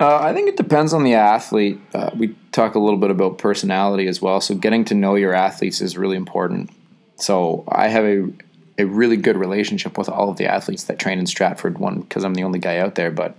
Uh, 0.00 0.18
I 0.20 0.32
think 0.32 0.48
it 0.48 0.56
depends 0.56 0.92
on 0.92 1.04
the 1.04 1.14
athlete. 1.14 1.80
Uh, 1.94 2.10
we 2.16 2.34
talk 2.52 2.74
a 2.74 2.78
little 2.78 2.98
bit 2.98 3.10
about 3.10 3.38
personality 3.38 4.06
as 4.06 4.20
well. 4.20 4.40
So 4.40 4.54
getting 4.54 4.84
to 4.86 4.94
know 4.94 5.14
your 5.14 5.34
athletes 5.34 5.80
is 5.80 5.96
really 5.96 6.16
important. 6.16 6.70
So 7.16 7.64
I 7.68 7.88
have 7.88 8.04
a 8.04 8.28
a 8.76 8.84
really 8.84 9.16
good 9.16 9.36
relationship 9.36 9.96
with 9.96 10.08
all 10.08 10.30
of 10.30 10.36
the 10.36 10.46
athletes 10.46 10.84
that 10.84 10.98
train 10.98 11.18
in 11.18 11.26
Stratford. 11.26 11.78
One 11.78 12.00
because 12.00 12.24
I'm 12.24 12.34
the 12.34 12.44
only 12.44 12.58
guy 12.58 12.78
out 12.78 12.96
there, 12.96 13.10
but 13.10 13.36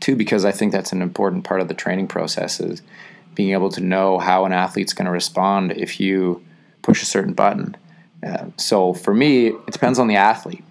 two 0.00 0.16
because 0.16 0.44
I 0.44 0.52
think 0.52 0.72
that's 0.72 0.92
an 0.92 1.02
important 1.02 1.44
part 1.44 1.60
of 1.60 1.68
the 1.68 1.74
training 1.74 2.08
process 2.08 2.58
is 2.58 2.82
being 3.34 3.52
able 3.52 3.70
to 3.70 3.80
know 3.80 4.18
how 4.18 4.44
an 4.44 4.52
athlete's 4.52 4.92
going 4.92 5.06
to 5.06 5.12
respond 5.12 5.72
if 5.72 6.00
you 6.00 6.44
push 6.82 7.02
a 7.02 7.06
certain 7.06 7.32
button. 7.32 7.76
Uh, 8.24 8.46
so 8.56 8.92
for 8.92 9.14
me, 9.14 9.48
it 9.48 9.70
depends 9.70 9.98
on 9.98 10.08
the 10.08 10.16
athlete. 10.16 10.64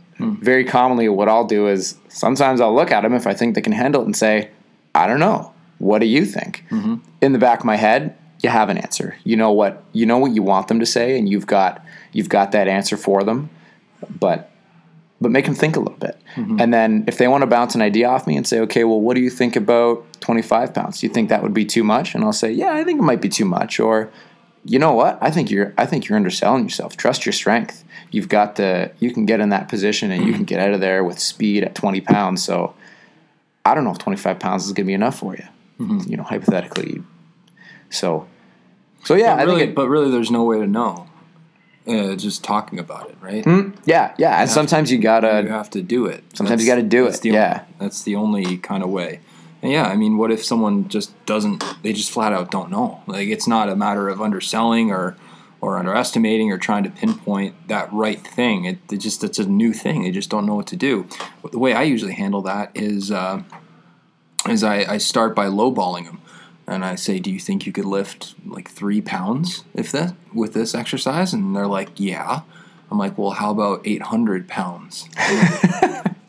Very 0.44 0.63
commonly, 0.63 1.10
what 1.10 1.27
I'll 1.27 1.48
do 1.48 1.68
is 1.68 1.98
sometimes 2.08 2.62
I'll 2.62 2.75
look 2.75 2.91
at 2.91 3.01
them 3.01 3.13
if 3.13 3.25
I 3.25 3.34
think 3.34 3.56
they 3.56 3.62
can 3.62 3.74
handle 3.74 4.01
it 4.01 4.06
and 4.06 4.15
say, 4.15 4.51
I 4.94 5.08
don't 5.08 5.20
know. 5.20 5.51
What 5.80 6.00
do 6.00 6.06
you 6.06 6.25
think? 6.25 6.63
In 7.22 7.34
the 7.34 7.39
back 7.39 7.60
of 7.60 7.65
my 7.65 7.75
head, 7.75 8.15
you 8.41 8.50
have 8.50 8.70
an 8.70 8.77
answer. 8.77 9.18
You 9.24 9.36
know 9.36 9.51
what 9.51 9.84
you 9.94 10.06
know 10.06 10.18
what 10.18 10.32
you 10.32 10.44
want 10.44 10.68
them 10.68 10.80
to 10.80 10.86
say, 10.86 11.18
and 11.18 11.27
you've 11.27 11.48
got 11.48 11.84
you've 12.12 12.30
got 12.30 12.51
that 12.51 12.68
answer 12.68 12.98
for 12.98 13.24
them. 13.24 13.50
But 14.20 14.51
but 15.22 15.30
make 15.30 15.46
them 15.46 15.53
think 15.53 15.75
a 15.75 15.80
little 15.80 15.98
bit. 15.98 16.20
Mm-hmm. 16.36 16.60
And 16.60 16.74
then 16.74 17.03
if 17.08 17.18
they 17.20 17.27
want 17.27 17.44
to 17.44 17.48
bounce 17.48 17.75
an 17.75 17.82
idea 17.82 18.10
off 18.10 18.25
me 18.25 18.36
and 18.36 18.46
say, 18.46 18.60
okay, 18.62 18.84
well, 18.84 19.00
what 19.00 19.15
do 19.15 19.22
you 19.22 19.30
think 19.30 19.56
about 19.56 20.03
25 20.22 20.74
pounds? 20.74 21.00
Do 21.00 21.08
you 21.08 21.13
think 21.13 21.30
that 21.30 21.44
would 21.44 21.53
be 21.53 21.63
too 21.63 21.84
much? 21.84 22.15
And 22.15 22.24
I'll 22.24 22.34
say, 22.34 22.51
yeah, 22.51 22.74
I 22.74 22.84
think 22.84 23.00
it 23.00 23.03
might 23.03 23.22
be 23.22 23.30
too 23.30 23.46
much. 23.46 23.80
Or, 23.80 24.10
you 24.63 24.80
know 24.80 24.94
what? 24.94 25.18
I 25.22 25.32
think 25.32 25.50
you're 25.50 25.74
I 25.77 25.86
think 25.86 26.08
you're 26.08 26.15
underselling 26.15 26.63
yourself. 26.63 26.96
Trust 26.98 27.25
your 27.25 27.34
strength. 27.34 27.84
You've 28.12 28.30
got 28.30 28.56
the 28.56 28.91
you 29.00 29.12
can 29.13 29.25
get 29.25 29.39
in 29.39 29.50
that 29.50 29.68
position 29.70 30.12
and 30.12 30.25
you 30.25 30.34
can 30.34 30.44
get 30.44 30.60
out 30.60 30.74
of 30.74 30.80
there 30.80 31.03
with 31.03 31.20
speed 31.20 31.63
at 31.63 31.75
20 31.75 32.01
pounds. 32.01 32.44
So 32.44 32.75
I 33.65 33.74
don't 33.74 33.84
know 33.84 33.91
if 33.91 33.98
25 34.00 34.39
pounds 34.39 34.65
is 34.65 34.70
going 34.72 34.86
to 34.86 34.88
be 34.88 34.94
enough 34.94 35.20
for 35.20 35.36
you. 35.36 35.46
Mm-hmm. 35.80 36.10
You 36.10 36.18
know, 36.18 36.24
hypothetically. 36.24 37.03
So, 37.89 38.27
so 39.03 39.15
yeah, 39.15 39.36
but 39.36 39.48
really, 39.48 39.63
it, 39.63 39.75
but 39.75 39.89
really, 39.89 40.12
there's 40.12 40.32
no 40.32 40.44
way 40.44 40.60
to 40.60 40.68
know. 40.68 41.08
Uh, 41.88 42.15
just 42.15 42.44
talking 42.44 42.77
about 42.77 43.10
it, 43.10 43.18
right? 43.20 43.44
Mm, 43.44 43.75
yeah, 43.86 44.13
yeah. 44.20 44.38
You 44.38 44.41
and 44.44 44.50
sometimes 44.50 44.89
to, 44.89 44.96
you 44.96 45.01
gotta. 45.01 45.41
You 45.44 45.50
have 45.50 45.72
to 45.72 45.82
do 45.82 46.06
it. 46.06 46.24
Sometimes 46.36 46.60
that's, 46.60 46.63
you 46.63 46.68
gotta 46.68 46.88
do 46.88 47.08
it. 47.08 47.25
Yeah, 47.25 47.65
that's 47.80 48.03
the 48.03 48.15
only 48.15 48.58
kind 48.58 48.84
of 48.84 48.89
way. 48.89 49.20
And 49.62 49.72
yeah, 49.72 49.86
I 49.86 49.96
mean, 49.96 50.18
what 50.18 50.32
if 50.32 50.44
someone 50.44 50.88
just 50.88 51.13
doesn't? 51.25 51.63
They 51.84 51.94
just 51.94 52.12
flat 52.12 52.34
out 52.34 52.51
don't 52.51 52.72
know. 52.72 53.01
Like 53.08 53.27
it's 53.27 53.48
not 53.48 53.70
a 53.70 53.75
matter 53.75 54.10
of 54.10 54.22
underselling 54.22 54.91
or 54.91 55.15
or 55.60 55.77
underestimating 55.77 56.51
or 56.51 56.58
trying 56.58 56.84
to 56.84 56.89
pinpoint 56.89 57.68
that 57.68 57.91
right 57.94 58.25
thing. 58.25 58.65
It, 58.65 58.80
it 58.91 58.98
just 58.98 59.24
it's 59.24 59.39
a 59.39 59.46
new 59.46 59.74
thing. 59.74 60.03
They 60.03 60.12
just 60.12 60.30
don't 60.30 60.46
know 60.46 60.56
what 60.56 60.68
to 60.68 60.75
do. 60.75 61.08
But 61.41 61.51
the 61.51 61.60
way 61.60 61.74
I 61.74 61.84
usually 61.84 62.13
handle 62.13 62.41
that 62.44 62.72
is 62.74 63.12
uh, 63.12 63.44
is 64.50 64.63
I, 64.63 64.94
I 64.94 64.98
start 64.98 65.36
by 65.36 65.46
lowballing 65.46 66.06
them, 66.06 66.22
and 66.65 66.84
I 66.84 66.96
say, 66.96 67.20
"Do 67.20 67.32
you 67.32 67.39
think 67.39 67.65
you 67.65 67.72
could 67.72 67.86
lift 67.86 68.34
like 68.46 68.70
three 68.70 69.01
pounds 69.01 69.63
if 69.75 69.91
that 69.91 70.15
with 70.34 70.53
this 70.53 70.74
exercise?" 70.74 71.34
And 71.34 71.56
they're 71.56 71.68
like, 71.68 71.89
"Yeah." 71.98 72.41
I'm 72.89 72.98
like, 72.98 73.18
"Well, 73.18 73.32
how 73.32 73.51
about 73.51 73.82
800 73.86 74.48
pounds?" 74.48 75.08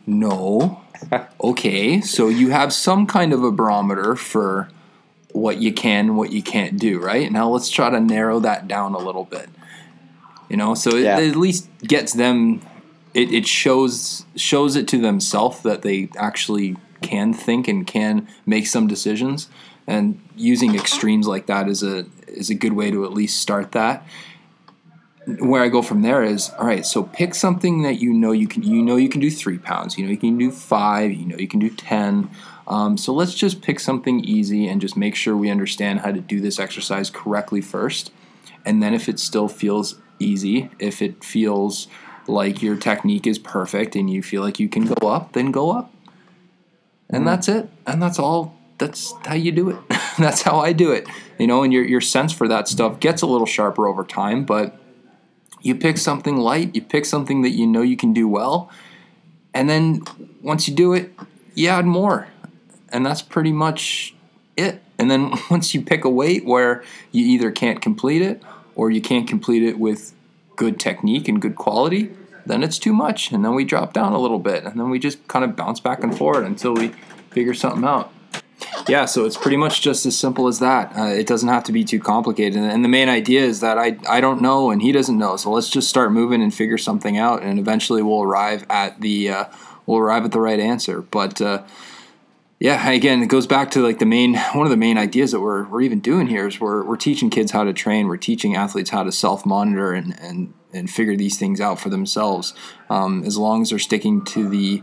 No. 0.07 0.82
Okay, 1.43 2.01
so 2.01 2.29
you 2.29 2.51
have 2.51 2.73
some 2.73 3.07
kind 3.07 3.33
of 3.33 3.43
a 3.43 3.51
barometer 3.51 4.15
for 4.15 4.69
what 5.33 5.61
you 5.61 5.73
can, 5.73 6.15
what 6.15 6.33
you 6.33 6.43
can't 6.43 6.79
do, 6.79 7.01
right? 7.01 7.31
Now 7.33 7.49
let's 7.49 7.69
try 7.69 7.91
to 7.91 8.01
narrow 8.01 8.39
that 8.41 8.69
down 8.69 8.95
a 8.95 8.99
little 8.99 9.25
bit. 9.25 9.49
You 10.49 10.57
know, 10.57 10.75
so 10.75 10.97
it, 10.97 11.05
yeah. 11.05 11.19
it 11.19 11.31
at 11.31 11.37
least 11.37 11.69
gets 11.83 12.13
them. 12.13 12.61
It, 13.15 13.33
it 13.33 13.47
shows 13.47 14.25
shows 14.37 14.77
it 14.77 14.87
to 14.89 14.99
themselves 14.99 15.63
that 15.63 15.83
they 15.83 16.11
actually 16.17 16.77
can 17.01 17.35
think 17.35 17.69
and 17.69 17.87
can 17.87 18.29
make 18.47 18.67
some 18.67 18.87
decisions. 18.87 19.49
And 19.87 20.21
using 20.37 20.75
extremes 20.75 21.27
like 21.27 21.47
that 21.47 21.69
is 21.69 21.83
a 21.83 22.07
is 22.29 22.51
a 22.51 22.55
good 22.55 22.75
way 22.75 22.91
to 22.91 23.05
at 23.05 23.13
least 23.13 23.41
start 23.41 23.73
that. 23.73 24.07
Where 25.39 25.63
I 25.63 25.69
go 25.69 25.83
from 25.83 26.03
there 26.03 26.25
is 26.25 26.51
all 26.59 26.67
right. 26.67 26.85
So 26.85 27.05
pick 27.05 27.35
something 27.35 27.83
that 27.83 28.01
you 28.01 28.13
know 28.13 28.33
you 28.33 28.49
can. 28.49 28.63
You 28.63 28.83
know 28.83 28.97
you 28.97 29.09
can 29.09 29.21
do 29.21 29.31
three 29.31 29.59
pounds. 29.59 29.97
You 29.97 30.05
know 30.05 30.11
you 30.11 30.17
can 30.17 30.37
do 30.37 30.51
five. 30.51 31.13
You 31.13 31.27
know 31.27 31.37
you 31.37 31.49
can 31.49 31.61
do 31.61 31.71
ten 31.71 32.29
um, 32.67 32.97
so 32.97 33.13
let's 33.13 33.35
just 33.35 33.61
pick 33.61 33.81
something 33.81 34.25
easy 34.25 34.69
and 34.69 34.81
just 34.81 34.97
make 34.97 35.15
sure 35.15 35.37
we 35.37 35.51
understand 35.51 36.01
how 36.01 36.13
to 36.13 36.21
do 36.21 36.41
this 36.41 36.59
exercise 36.59 37.11
correctly 37.11 37.61
first. 37.61 38.13
And 38.65 38.83
then 38.83 38.95
if 38.95 39.09
it 39.09 39.19
still 39.19 39.49
feels 39.49 39.97
easy, 40.19 40.71
if 40.79 41.03
it 41.03 41.25
feels 41.25 41.89
like 42.29 42.63
your 42.63 42.77
technique 42.77 43.27
is 43.27 43.39
perfect 43.39 43.97
and 43.97 44.09
you 44.09 44.23
feel 44.23 44.43
like 44.43 44.61
you 44.61 44.69
can 44.69 44.85
go 44.85 45.09
up, 45.09 45.33
then 45.33 45.51
go 45.51 45.71
up. 45.71 45.93
And 47.11 47.25
mm 47.25 47.27
that's 47.27 47.49
it. 47.49 47.69
And 47.87 48.03
that's 48.03 48.19
all. 48.19 48.57
That's 48.79 49.13
how 49.27 49.35
you 49.35 49.53
do 49.53 49.71
it. 49.71 49.77
that's 50.19 50.43
how 50.43 50.61
I 50.61 50.73
do 50.73 50.93
it. 50.93 51.07
You 51.39 51.47
know, 51.47 51.63
and 51.63 51.73
your, 51.73 51.85
your 51.85 52.01
sense 52.01 52.33
for 52.33 52.49
that 52.49 52.69
stuff 52.69 53.01
gets 53.01 53.23
a 53.23 53.27
little 53.27 53.47
sharper 53.47 53.87
over 53.87 54.03
time, 54.03 54.45
but 54.45 54.82
you 55.63 55.75
pick 55.75 55.99
something 55.99 56.37
light, 56.37 56.75
you 56.75 56.83
pick 56.83 57.05
something 57.05 57.43
that 57.43 57.51
you 57.51 57.67
know 57.67 57.83
you 57.83 57.97
can 57.97 58.13
do 58.13 58.29
well, 58.29 58.71
and 59.55 59.69
then 59.69 60.03
once 60.43 60.69
you 60.69 60.75
do 60.75 60.93
it, 60.93 61.13
you 61.55 61.69
add 61.69 61.87
more 61.87 62.29
and 62.93 63.05
that's 63.05 63.23
pretty 63.23 63.53
much 63.53 64.15
it. 64.57 64.81
And 64.99 65.11
then 65.11 65.33
once 65.51 65.75
you 65.75 65.83
pick 65.83 66.05
a 66.05 66.11
weight 66.11 66.45
where 66.45 66.85
you 67.11 67.25
either 67.25 67.51
can't 67.51 67.81
complete 67.81 68.23
it 68.23 68.43
or 68.77 68.91
you 68.91 69.01
can't 69.01 69.27
complete 69.27 69.63
it 69.63 69.79
with 69.79 70.13
good 70.55 70.79
technique 70.79 71.27
and 71.27 71.41
good 71.41 71.57
quality, 71.57 72.13
then 72.45 72.63
it's 72.63 72.79
too 72.79 72.93
much. 72.93 73.33
And 73.33 73.45
then 73.45 73.55
we 73.55 73.65
drop 73.65 73.93
down 73.93 74.13
a 74.13 74.19
little 74.19 74.39
bit 74.39 74.65
and 74.65 74.79
then 74.79 74.91
we 74.91 74.99
just 74.99 75.27
kind 75.27 75.45
of 75.45 75.57
bounce 75.57 75.81
back 75.81 76.05
and 76.05 76.17
forth 76.17 76.45
until 76.45 76.75
we 76.75 76.89
figure 77.31 77.55
something 77.55 77.85
out. 77.85 78.12
Yeah, 78.89 79.05
so 79.05 79.25
it's 79.25 79.37
pretty 79.37 79.57
much 79.57 79.81
just 79.81 80.07
as 80.07 80.19
simple 80.19 80.49
as 80.49 80.59
that. 80.59 80.97
Uh, 80.97 81.05
it 81.05 81.27
doesn't 81.27 81.49
have 81.49 81.65
to 81.65 81.73
be 81.73 81.85
too 81.85 82.01
complicated. 82.01 82.63
And 82.63 82.85
the 82.85 82.89
main 82.89 83.09
idea 83.09 83.43
is 83.43 83.61
that 83.61 83.79
I, 83.79 83.97
I 84.09 84.21
don't 84.21 84.43
know 84.43 84.71
and 84.71 84.83
he 84.83 84.93
doesn't 84.93 85.19
know. 85.19 85.37
So 85.37 85.51
let's 85.51 85.71
just 85.71 85.89
start 85.89 86.13
moving 86.13 86.43
and 86.43 86.53
figure 86.53 86.79
something 86.79 87.19
out, 87.19 87.43
and 87.43 87.59
eventually 87.59 88.03
we'll 88.03 88.23
arrive 88.23 88.67
at 88.71 89.01
the 89.01 89.31
uh, 89.31 89.45
we'll 89.87 89.99
arrive 89.99 90.25
at 90.25 90.33
the 90.33 90.41
right 90.41 90.59
answer. 90.59 91.03
But 91.03 91.41
uh, 91.41 91.65
yeah, 92.59 92.91
again, 92.91 93.23
it 93.23 93.27
goes 93.27 93.47
back 93.47 93.73
to 93.73 93.81
like 93.81 93.99
the 93.99 94.07
main 94.07 94.37
one 94.37 94.67
of 94.67 94.71
the 94.71 94.77
main 94.77 94.99
ideas 94.99 95.33
that 95.33 95.41
we're 95.41 95.65
we're 95.69 95.83
even 95.83 96.01
doing 96.01 96.27
here 96.27 96.47
is 96.47 96.61
we're 96.61 96.85
we're 96.85 96.97
teaching 96.97 97.31
kids 97.31 97.53
how 97.53 97.65
to 97.65 97.73
train. 97.73 98.09
We're 98.09 98.17
teaching 98.17 98.57
athletes 98.57 98.91
how 98.91 99.03
to 99.05 99.13
self 99.13 99.45
monitor 99.45 99.93
and 99.93 100.19
and 100.21 100.55
and 100.73 100.89
figure 100.89 101.17
these 101.17 101.39
things 101.39 101.61
out 101.61 101.81
for 101.81 101.91
themselves. 101.91 102.55
Um, 102.89 103.25
as 103.25 103.37
long 103.37 103.63
as 103.63 103.71
they're 103.71 103.79
sticking 103.79 104.25
to 104.27 104.49
the 104.49 104.83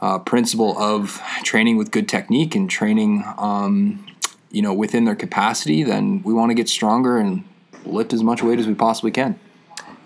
uh, 0.00 0.18
principle 0.18 0.76
of 0.78 1.20
training 1.42 1.76
with 1.76 1.90
good 1.90 2.08
technique 2.08 2.54
and 2.54 2.68
training, 2.68 3.24
um, 3.38 4.06
you 4.50 4.62
know, 4.62 4.72
within 4.72 5.04
their 5.04 5.16
capacity, 5.16 5.82
then 5.82 6.22
we 6.22 6.32
want 6.32 6.50
to 6.50 6.54
get 6.54 6.68
stronger 6.68 7.18
and 7.18 7.44
lift 7.84 8.12
as 8.12 8.22
much 8.22 8.42
weight 8.42 8.58
as 8.58 8.66
we 8.66 8.74
possibly 8.74 9.10
can. 9.10 9.38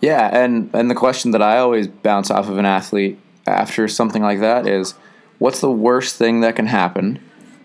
Yeah, 0.01 0.31
and 0.33 0.71
and 0.75 0.91
the 0.91 0.95
question 0.95 1.33
that 1.33 1.43
I 1.43 1.59
always 1.59 1.89
bounce 1.89 2.31
off 2.31 2.49
of 2.49 2.59
an 2.59 2.65
athlete 2.65 3.19
after 3.47 3.89
something 3.89 4.23
like 4.23 4.41
that 4.41 4.67
is 4.67 4.95
what's 5.39 5.61
the 5.61 5.71
worst 5.71 6.17
thing 6.17 6.41
that 6.41 6.57
can 6.57 6.67
happen 6.67 7.19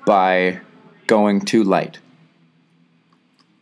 by 0.06 0.60
going 1.08 1.42
too 1.42 1.64
light? 1.64 2.00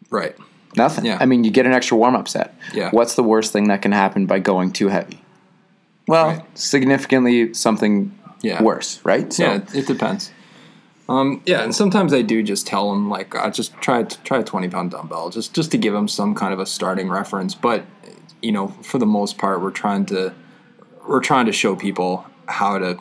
Right. 0.10 0.36
Nothing. 0.77 1.06
Yeah. 1.06 1.18
I 1.20 1.25
mean, 1.25 1.44
you 1.44 1.51
get 1.51 1.65
an 1.65 1.74
extra 1.74 1.98
warm 1.98 2.15
up 2.15 2.27
set. 2.27 2.56
Yeah. 2.74 2.91
What's 2.91 3.15
the 3.15 3.24
worst 3.24 3.51
thing 3.51 3.68
that 3.68 3.82
can 3.82 3.91
happen 3.91 4.25
by 4.25 4.39
going 4.39 4.72
too 4.72 4.88
heavy? 4.88 5.22
Well, 6.08 6.27
right. 6.27 6.58
significantly 6.58 7.53
something 7.53 8.18
yeah. 8.41 8.62
worse, 8.62 9.00
right? 9.03 9.31
So, 9.31 9.43
yeah, 9.43 9.65
it 9.74 9.88
depends. 9.88 10.31
Um, 11.10 11.41
yeah, 11.45 11.63
and 11.63 11.75
sometimes 11.75 12.13
I 12.13 12.21
do 12.21 12.41
just 12.41 12.65
tell 12.65 12.89
them 12.89 13.10
like, 13.10 13.36
uh, 13.36 13.50
just 13.50 13.74
try 13.81 14.03
try 14.03 14.39
a 14.39 14.43
twenty 14.43 14.69
pound 14.69 14.91
dumbbell, 14.91 15.29
just 15.29 15.53
just 15.53 15.71
to 15.71 15.77
give 15.77 15.93
them 15.93 16.07
some 16.07 16.36
kind 16.36 16.53
of 16.53 16.60
a 16.60 16.65
starting 16.65 17.10
reference. 17.10 17.53
But 17.53 17.83
you 18.41 18.51
know, 18.51 18.69
for 18.81 18.98
the 18.98 19.05
most 19.05 19.38
part, 19.38 19.62
we're 19.62 19.71
trying 19.71 20.05
to 20.07 20.33
we're 21.07 21.19
trying 21.19 21.48
to 21.48 21.51
show 21.51 21.75
people 21.75 22.25
how 22.48 22.77
to 22.77 22.98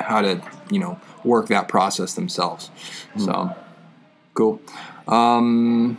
how 0.00 0.20
to 0.22 0.42
you 0.70 0.78
know 0.78 0.98
work 1.24 1.48
that 1.48 1.68
process 1.68 2.14
themselves. 2.14 2.70
Mm-hmm. 3.14 3.24
So 3.24 3.56
cool. 4.34 4.60
Um, 5.06 5.98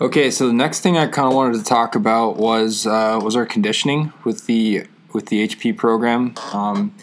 okay, 0.00 0.30
so 0.30 0.46
the 0.46 0.52
next 0.52 0.80
thing 0.80 0.98
I 0.98 1.06
kind 1.06 1.28
of 1.28 1.34
wanted 1.34 1.58
to 1.58 1.64
talk 1.64 1.94
about 1.94 2.36
was 2.36 2.86
uh, 2.86 3.18
was 3.22 3.36
our 3.36 3.46
conditioning 3.46 4.12
with 4.24 4.46
the 4.46 4.86
with 5.12 5.26
the 5.26 5.46
HP 5.46 5.76
program. 5.76 6.34
Um, 6.52 6.94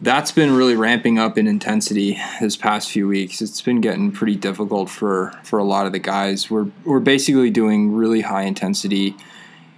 that's 0.00 0.30
been 0.30 0.54
really 0.54 0.76
ramping 0.76 1.18
up 1.18 1.36
in 1.36 1.46
intensity 1.46 2.20
this 2.40 2.56
past 2.56 2.90
few 2.90 3.08
weeks. 3.08 3.42
It's 3.42 3.60
been 3.60 3.80
getting 3.80 4.12
pretty 4.12 4.36
difficult 4.36 4.88
for 4.88 5.32
for 5.42 5.58
a 5.58 5.64
lot 5.64 5.86
of 5.86 5.92
the 5.92 5.98
guys. 5.98 6.50
We're 6.50 6.70
we're 6.84 7.00
basically 7.00 7.50
doing 7.50 7.92
really 7.92 8.20
high 8.20 8.42
intensity 8.42 9.16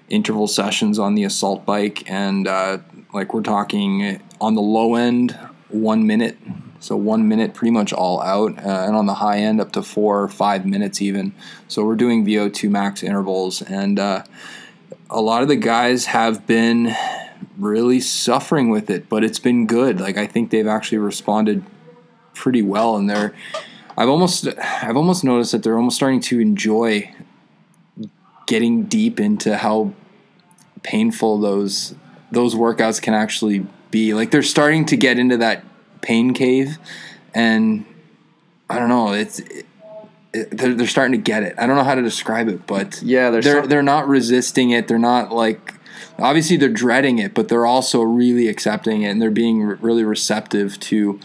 interval 0.08 0.48
sessions 0.48 0.98
on 0.98 1.14
the 1.14 1.24
assault 1.24 1.64
bike, 1.64 2.08
and 2.10 2.46
uh, 2.46 2.78
like 3.14 3.32
we're 3.32 3.42
talking 3.42 4.20
on 4.40 4.54
the 4.54 4.62
low 4.62 4.94
end, 4.94 5.38
one 5.68 6.06
minute. 6.06 6.36
So 6.82 6.96
one 6.96 7.28
minute, 7.28 7.52
pretty 7.52 7.72
much 7.72 7.92
all 7.92 8.22
out, 8.22 8.56
uh, 8.58 8.86
and 8.86 8.96
on 8.96 9.04
the 9.04 9.14
high 9.14 9.38
end, 9.38 9.60
up 9.60 9.72
to 9.72 9.82
four 9.82 10.22
or 10.22 10.28
five 10.28 10.64
minutes 10.64 11.02
even. 11.02 11.34
So 11.68 11.84
we're 11.84 11.94
doing 11.94 12.24
VO2 12.24 12.70
max 12.70 13.02
intervals, 13.02 13.60
and 13.60 13.98
uh, 13.98 14.22
a 15.10 15.20
lot 15.20 15.42
of 15.42 15.48
the 15.48 15.56
guys 15.56 16.06
have 16.06 16.46
been 16.46 16.96
really 17.61 18.00
suffering 18.00 18.71
with 18.71 18.90
it, 18.90 19.09
but 19.09 19.23
it's 19.23 19.38
been 19.38 19.67
good. 19.67 20.00
Like 20.00 20.17
I 20.17 20.26
think 20.26 20.50
they've 20.50 20.67
actually 20.67 20.99
responded 20.99 21.64
pretty 22.35 22.62
well, 22.62 22.97
and 22.97 23.09
they're. 23.09 23.35
I've 23.97 24.09
almost, 24.09 24.49
I've 24.83 24.97
almost 24.97 25.25
noticed 25.25 25.52
that 25.52 25.62
they're 25.62 25.76
almost 25.76 25.97
starting 25.97 26.21
to 26.21 26.40
enjoy 26.40 27.12
getting 28.47 28.85
deep 28.85 29.21
into 29.21 29.57
how 29.57 29.93
painful 30.83 31.38
those 31.38 31.95
those 32.31 32.55
workouts 32.55 33.02
can 33.02 33.14
actually 33.14 33.67
be. 33.90 34.14
Like 34.14 34.31
they're 34.31 34.43
starting 34.43 34.87
to 34.87 34.97
get 34.97 35.19
into 35.19 35.37
that 35.38 35.64
pain 36.00 36.33
cave, 36.33 36.79
and 37.35 37.85
I 38.69 38.79
don't 38.79 38.88
know. 38.88 39.12
It's 39.12 39.40
it, 39.40 39.67
it, 40.33 40.57
they're, 40.57 40.75
they're 40.75 40.87
starting 40.87 41.12
to 41.12 41.23
get 41.23 41.43
it. 41.43 41.57
I 41.59 41.67
don't 41.67 41.76
know 41.76 41.85
how 41.85 41.95
to 41.95 42.02
describe 42.02 42.49
it, 42.49 42.67
but 42.67 43.02
yeah, 43.02 43.31
they're 43.31 43.43
they're, 43.43 43.67
they're 43.67 43.83
not 43.83 44.09
resisting 44.09 44.71
it. 44.71 44.88
They're 44.88 44.99
not 44.99 45.33
like 45.33 45.75
obviously 46.19 46.57
they're 46.57 46.69
dreading 46.69 47.19
it, 47.19 47.35
but 47.35 47.49
they're 47.49 47.66
also 47.66 48.02
really 48.02 48.49
accepting 48.49 49.02
it, 49.02 49.09
and 49.09 49.21
they're 49.21 49.30
being 49.30 49.62
re- 49.62 49.76
really 49.80 50.04
receptive 50.04 50.78
to 50.80 51.21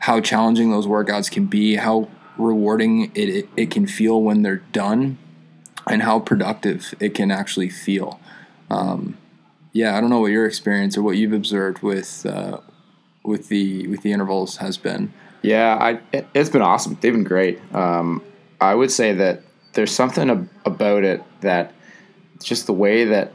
how 0.00 0.20
challenging 0.20 0.70
those 0.70 0.86
workouts 0.86 1.30
can 1.30 1.46
be, 1.46 1.76
how 1.76 2.08
rewarding 2.36 3.10
it, 3.14 3.28
it, 3.28 3.48
it 3.56 3.70
can 3.70 3.86
feel 3.86 4.20
when 4.22 4.42
they're 4.42 4.62
done 4.72 5.18
and 5.88 6.02
how 6.02 6.18
productive 6.18 6.94
it 7.00 7.14
can 7.14 7.30
actually 7.30 7.68
feel. 7.68 8.20
Um, 8.70 9.16
yeah, 9.72 9.96
I 9.96 10.00
don't 10.00 10.10
know 10.10 10.20
what 10.20 10.30
your 10.30 10.46
experience 10.46 10.96
or 10.96 11.02
what 11.02 11.16
you've 11.16 11.32
observed 11.32 11.82
with 11.82 12.24
uh, 12.26 12.58
with 13.24 13.48
the 13.48 13.86
with 13.88 14.02
the 14.02 14.12
intervals 14.12 14.58
has 14.58 14.76
been. 14.76 15.12
Yeah, 15.42 15.76
I 15.80 16.00
it, 16.12 16.26
has 16.34 16.48
been 16.48 16.62
awesome. 16.62 16.96
They've 17.00 17.12
been 17.12 17.24
great. 17.24 17.60
Um, 17.74 18.22
I 18.60 18.74
would 18.74 18.90
say 18.90 19.12
that 19.14 19.42
there's 19.72 19.92
something 19.92 20.30
ab- 20.30 20.48
about 20.64 21.04
it 21.04 21.22
that 21.40 21.72
just 22.42 22.66
the 22.66 22.72
way 22.72 23.04
that 23.04 23.32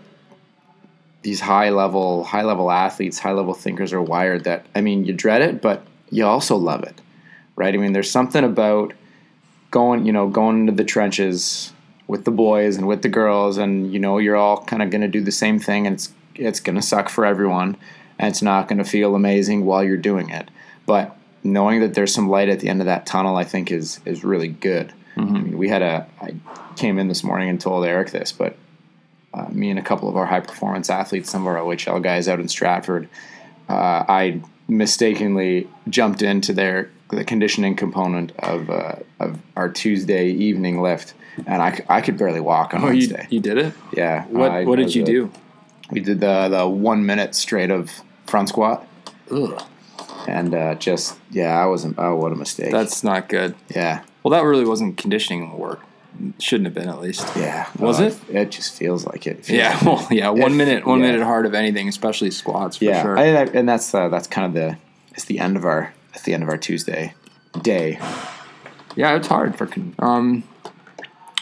these 1.22 1.42
high 1.42 1.70
level 1.70 2.24
high 2.24 2.44
level 2.44 2.72
athletes, 2.72 3.20
high 3.20 3.32
level 3.32 3.54
thinkers 3.54 3.94
are 3.94 4.02
wired 4.02 4.44
that 4.46 4.66
I 4.76 4.82
mean, 4.82 5.06
you 5.06 5.14
dread 5.14 5.42
it, 5.42 5.62
but 5.62 5.86
you 6.10 6.26
also 6.26 6.56
love 6.56 6.84
it. 6.84 7.02
Right? 7.56 7.74
I 7.74 7.78
mean, 7.78 7.94
there's 7.94 8.10
something 8.10 8.44
about 8.44 8.94
going, 9.72 10.06
you 10.06 10.14
know, 10.14 10.28
going 10.28 10.62
into 10.62 10.72
the 10.72 10.86
trenches 10.86 11.74
with 12.08 12.26
the 12.26 12.32
boys 12.32 12.78
and 12.78 12.88
with 12.88 13.02
the 13.02 13.10
girls 13.10 13.58
and 13.58 13.92
you 13.94 14.00
know, 14.00 14.18
you're 14.18 14.38
all 14.38 14.64
kind 14.64 14.82
of 14.82 14.90
going 14.90 15.02
to 15.02 15.08
do 15.08 15.22
the 15.22 15.32
same 15.32 15.60
thing 15.60 15.86
and 15.86 15.96
it's 15.96 16.12
it's 16.36 16.60
going 16.60 16.76
to 16.76 16.82
suck 16.82 17.10
for 17.10 17.26
everyone 17.26 17.76
and 18.18 18.30
it's 18.30 18.42
not 18.42 18.68
going 18.68 18.78
to 18.78 18.84
feel 18.84 19.16
amazing 19.16 19.66
while 19.66 19.84
you're 19.84 19.98
doing 19.98 20.30
it. 20.30 20.50
But 20.86 21.16
knowing 21.44 21.80
that 21.82 21.94
there's 21.94 22.14
some 22.14 22.30
light 22.30 22.50
at 22.50 22.60
the 22.60 22.70
end 22.70 22.82
of 22.82 22.86
that 22.86 23.06
tunnel, 23.06 23.36
I 23.36 23.44
think 23.44 23.72
is 23.72 24.00
is 24.06 24.24
really 24.24 24.48
good. 24.48 24.94
Mm-hmm. 25.16 25.36
I 25.36 25.40
mean, 25.40 25.58
we 25.58 25.70
had 25.70 25.82
a. 25.82 26.08
I 26.22 26.36
came 26.76 27.00
in 27.00 27.08
this 27.08 27.24
morning 27.24 27.50
and 27.50 27.60
told 27.60 27.86
Eric 27.86 28.12
this, 28.12 28.32
but 28.32 28.56
uh, 29.34 29.46
me 29.50 29.70
and 29.70 29.80
a 29.80 29.84
couple 29.84 30.10
of 30.10 30.18
our 30.18 30.26
high 30.26 30.40
performance 30.40 30.90
athletes, 30.90 31.30
some 31.30 31.42
of 31.42 31.48
our 31.48 31.58
OHL 31.58 32.02
guys 32.02 32.28
out 32.28 32.40
in 32.40 32.48
Stratford, 32.48 33.08
uh, 33.68 34.06
I 34.08 34.42
mistakenly 34.68 35.68
jumped 35.88 36.22
into 36.22 36.54
their 36.54 36.90
the 37.10 37.24
conditioning 37.24 37.76
component 37.76 38.32
of 38.40 38.70
uh, 38.70 38.96
of 39.20 39.40
our 39.56 39.70
Tuesday 39.70 40.30
evening 40.30 40.82
lift, 40.82 41.14
and 41.48 41.62
I, 41.62 41.84
I 41.90 42.02
could 42.02 42.18
barely 42.18 42.40
walk 42.40 42.74
on 42.74 42.84
oh, 42.84 42.88
Wednesday. 42.88 43.28
You, 43.30 43.38
you 43.38 43.42
did 43.42 43.58
it? 43.58 43.74
Yeah. 43.94 44.26
What 44.26 44.52
I, 44.52 44.66
What 44.66 44.78
did 44.78 44.94
you 44.94 45.04
a, 45.04 45.06
do? 45.06 45.32
We 45.92 46.00
did 46.02 46.20
the 46.20 46.50
the 46.50 46.68
one 46.68 47.06
minute 47.06 47.36
straight 47.36 47.72
of 47.72 47.92
front 48.28 48.50
squat. 48.50 48.88
Ugh. 49.32 49.62
And 50.28 50.54
uh, 50.54 50.76
just 50.76 51.18
yeah, 51.32 51.60
I 51.60 51.66
wasn't. 51.66 51.98
Oh, 51.98 52.16
what 52.16 52.32
a 52.32 52.36
mistake. 52.36 52.72
That's 52.72 53.04
not 53.04 53.30
good. 53.30 53.56
Yeah. 53.70 54.04
Well, 54.24 54.32
that 54.32 54.46
really 54.46 54.66
wasn't 54.66 54.98
conditioning 54.98 55.58
work. 55.58 55.82
Shouldn't 56.40 56.66
have 56.66 56.74
been 56.74 56.90
at 56.90 57.00
least. 57.00 57.26
Yeah. 57.36 57.70
Was 57.78 58.00
it? 58.00 58.20
It 58.30 58.52
just 58.52 58.74
feels 58.74 59.06
like 59.06 59.26
it. 59.26 59.46
Feels 59.46 59.58
yeah. 59.58 59.80
Well, 59.86 60.08
yeah. 60.12 60.30
One 60.30 60.58
minute. 60.58 60.86
One 60.86 61.00
yeah. 61.00 61.12
minute 61.12 61.24
hard 61.24 61.46
of 61.46 61.54
anything, 61.54 61.88
especially 61.88 62.32
squats. 62.32 62.78
For 62.78 62.86
yeah. 62.86 63.02
Sure. 63.02 63.18
I, 63.18 63.26
and 63.26 63.70
that's 63.70 63.94
uh, 63.94 64.10
that's 64.10 64.28
kind 64.28 64.48
of 64.48 64.54
the 64.54 64.78
it's 65.14 65.26
the 65.26 65.40
end 65.40 65.56
of 65.56 65.66
our 65.66 65.94
it's 66.14 66.24
the 66.24 66.34
end 66.34 66.44
of 66.44 66.50
our 66.50 66.58
Tuesday 66.58 67.14
day. 67.62 68.00
Yeah, 68.96 69.16
it's 69.16 69.28
hard 69.28 69.56
for 69.56 69.70
um. 70.00 70.44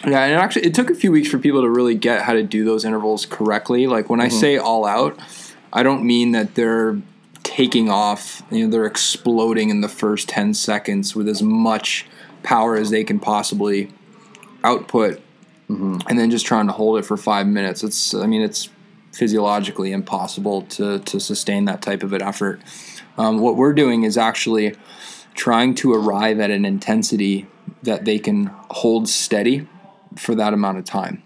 Yeah, 0.05 0.23
and 0.23 0.33
it 0.33 0.35
actually 0.35 0.65
it 0.67 0.75
took 0.75 0.91
a 0.91 0.95
few 0.95 1.11
weeks 1.11 1.29
for 1.29 1.39
people 1.39 1.63
to 1.63 1.69
really 1.69 1.95
get 1.95 2.21
how 2.21 2.33
to 2.33 2.43
do 2.43 2.63
those 2.63 2.85
intervals 2.85 3.25
correctly. 3.25 3.87
Like 3.87 4.09
when 4.11 4.19
mm-hmm. 4.19 4.27
I 4.27 4.39
say 4.39 4.57
all 4.57 4.85
out, 4.85 5.19
I 5.73 5.81
don't 5.81 6.03
mean 6.03 6.33
that 6.33 6.53
they're 6.53 7.01
taking 7.41 7.89
off. 7.89 8.43
You 8.51 8.65
know, 8.65 8.71
they're 8.71 8.85
exploding 8.85 9.71
in 9.71 9.81
the 9.81 9.89
first 9.89 10.29
ten 10.29 10.53
seconds 10.53 11.15
with 11.15 11.27
as 11.27 11.41
much 11.41 12.05
power 12.43 12.75
as 12.75 12.91
they 12.91 13.03
can 13.03 13.19
possibly 13.19 13.91
output, 14.67 15.21
mm-hmm. 15.69 15.97
and 16.07 16.19
then 16.19 16.29
just 16.29 16.45
trying 16.45 16.67
to 16.67 16.73
hold 16.73 16.99
it 16.99 17.05
for 17.05 17.17
five 17.17 17.47
minutes. 17.47 17.83
It's, 17.83 18.13
I 18.13 18.27
mean, 18.27 18.41
it's 18.41 18.69
physiologically 19.17 19.91
impossible 19.91 20.61
to 20.61 20.99
to 20.99 21.19
sustain 21.19 21.65
that 21.65 21.81
type 21.81 22.03
of 22.03 22.13
an 22.13 22.21
effort. 22.21 22.61
Um, 23.17 23.39
what 23.39 23.55
we're 23.55 23.73
doing 23.73 24.03
is 24.03 24.17
actually 24.17 24.75
trying 25.33 25.75
to 25.75 25.93
arrive 25.93 26.39
at 26.39 26.51
an 26.51 26.65
intensity 26.65 27.47
that 27.83 28.05
they 28.05 28.19
can 28.19 28.51
hold 28.69 29.09
steady 29.09 29.67
for 30.15 30.35
that 30.35 30.53
amount 30.53 30.77
of 30.77 30.85
time. 30.85 31.23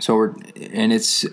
So 0.00 0.14
we're 0.16 0.34
and 0.72 0.92
it's 0.92 1.24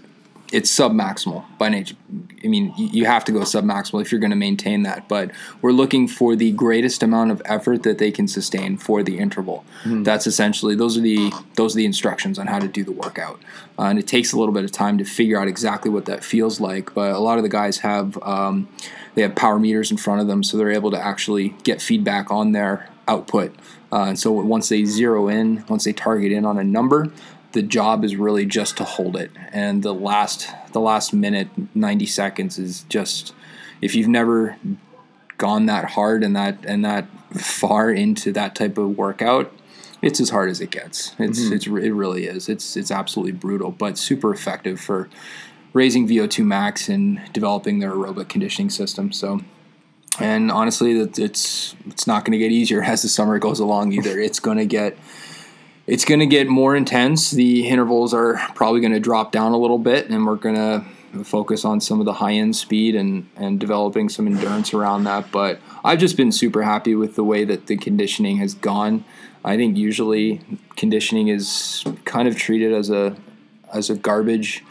it's 0.52 0.70
sub 0.70 0.94
maximal 0.94 1.44
by 1.58 1.70
nature. 1.70 1.96
I 2.44 2.48
mean, 2.48 2.74
you 2.78 3.06
have 3.06 3.26
to 3.26 3.32
go 3.32 3.44
sub 3.44 3.66
maximal 3.66 4.02
if 4.02 4.12
you're 4.12 4.20
going 4.20 4.32
to 4.32 4.38
maintain 4.38 4.84
that. 4.84 5.08
But 5.08 5.32
we're 5.62 5.72
looking 5.72 6.08
for 6.08 6.36
the 6.36 6.52
greatest 6.52 7.02
amount 7.02 7.32
of 7.32 7.42
effort 7.46 7.84
that 7.84 7.98
they 7.98 8.12
can 8.12 8.28
sustain 8.28 8.78
for 8.78 9.02
the 9.02 9.18
interval. 9.18 9.66
Mm-hmm. 9.84 10.04
That's 10.04 10.28
essentially 10.28 10.76
those 10.76 10.98
are 10.98 11.02
the 11.02 11.32
those 11.56 11.76
are 11.76 11.78
the 11.78 11.86
instructions 11.86 12.38
on 12.38 12.48
how 12.48 12.60
to 12.60 12.68
do 12.68 12.84
the 12.84 12.92
workout. 12.92 13.40
Uh, 13.78 13.84
and 13.84 14.00
it 14.00 14.08
takes 14.08 14.32
a 14.32 14.38
little 14.38 14.54
bit 14.54 14.64
of 14.64 14.72
time 14.72 14.98
to 14.98 15.06
figure 15.06 15.40
out 15.40 15.48
exactly 15.48 15.90
what 15.90 16.06
that 16.06 16.24
feels 16.24 16.60
like. 16.60 16.94
But 16.94 17.12
a 17.12 17.20
lot 17.20 17.38
of 17.38 17.44
the 17.44 17.50
guys 17.50 17.80
have 17.80 18.22
um, 18.24 18.70
they 19.16 19.22
have 19.22 19.36
power 19.36 19.60
meters 19.60 19.92
in 19.92 19.98
front 19.98 20.22
of 20.22 20.28
them, 20.28 20.44
so 20.44 20.58
they're 20.58 20.72
able 20.72 20.92
to 20.92 21.00
actually 21.00 21.50
get 21.64 21.82
feedback 21.82 22.30
on 22.30 22.52
their 22.52 22.90
output. 23.08 23.56
Uh, 23.92 24.06
and 24.10 24.20
so 24.20 24.32
once 24.32 24.70
they 24.70 24.84
zero 24.84 25.28
in, 25.28 25.64
once 25.70 25.86
they 25.86 25.94
target 25.94 26.32
in 26.32 26.46
on 26.46 26.58
a 26.58 26.64
number, 26.64 27.12
the 27.56 27.64
job 27.64 28.04
is 28.04 28.18
really 28.18 28.46
just 28.46 28.78
to 28.78 28.84
hold 28.84 29.16
it. 29.16 29.32
And 29.52 29.82
the 29.82 29.94
last 29.94 30.50
the 30.74 30.82
last 30.82 31.14
minute, 31.14 31.48
90 31.74 32.06
seconds 32.06 32.60
is 32.60 32.84
just 32.90 33.34
if 33.82 33.96
you've 33.96 34.10
never 34.10 34.58
gone 35.38 35.66
that 35.66 35.92
hard 35.92 36.24
and 36.24 36.36
that 36.36 36.64
and 36.66 36.84
that 36.86 37.08
far 37.34 37.90
into 37.90 38.32
that 38.34 38.56
type 38.56 38.78
of 38.78 38.98
workout, 38.98 39.54
it's 40.02 40.20
as 40.20 40.30
hard 40.30 40.50
as 40.50 40.60
it 40.60 40.70
gets. 40.70 41.16
It's 41.18 41.40
mm-hmm. 41.40 41.54
it's 41.54 41.66
it 41.66 41.92
really 41.92 42.26
is. 42.26 42.50
It's 42.50 42.76
it's 42.76 42.92
absolutely 42.92 43.32
brutal, 43.32 43.72
but 43.72 43.98
super 43.98 44.34
effective 44.34 44.80
for 44.80 45.10
raising 45.72 46.08
VO2 46.08 46.46
max 46.46 46.90
and 46.90 47.22
developing 47.32 47.80
their 47.80 47.92
aerobic 47.92 48.28
conditioning 48.28 48.70
system. 48.70 49.14
So 49.14 49.40
and 50.20 50.52
honestly, 50.52 51.00
it's 51.00 51.76
it's 51.88 52.06
not 52.06 52.26
going 52.26 52.34
to 52.34 52.38
get 52.38 52.52
easier 52.52 52.84
as 52.94 53.02
the 53.02 53.08
summer 53.08 53.40
goes 53.40 53.62
along 53.62 53.94
either. 53.94 54.20
It's 54.20 54.42
going 54.42 54.58
to 54.58 54.66
get 54.66 54.98
it's 55.88 56.06
going 56.06 56.20
to 56.20 56.26
get 56.26 56.48
more 56.48 56.76
intense. 56.76 57.32
The 57.32 57.68
intervals 57.68 58.14
are 58.14 58.36
probably 58.56 58.82
going 58.82 58.94
to 58.94 59.00
drop 59.00 59.32
down 59.32 59.52
a 59.52 59.58
little 59.58 59.78
bit, 59.78 60.10
and 60.10 60.26
we're 60.26 60.36
going 60.36 60.56
to 60.56 60.86
focus 61.24 61.64
on 61.64 61.80
some 61.80 62.00
of 62.00 62.06
the 62.06 62.14
high 62.14 62.34
end 62.34 62.56
speed 62.56 62.96
and, 62.96 63.30
and 63.36 63.60
developing 63.60 64.10
some 64.10 64.28
endurance 64.28 64.74
around 64.74 65.06
that. 65.06 65.32
But 65.32 65.60
I've 65.84 66.00
just 66.00 66.18
been 66.18 66.32
super 66.32 66.64
happy 66.64 66.96
with 66.96 67.16
the 67.16 67.24
way 67.24 67.46
that 67.46 67.68
the 67.68 67.78
conditioning 67.78 68.38
has 68.38 68.54
gone. 68.54 69.06
I 69.44 69.58
think 69.58 69.78
usually 69.78 70.42
conditioning 70.76 71.28
is 71.28 71.84
kind 72.04 72.28
of 72.28 72.36
treated 72.36 72.74
as 72.74 72.90
a 72.90 73.16
as 73.74 73.90
a 73.90 73.96
garbage 73.96 74.64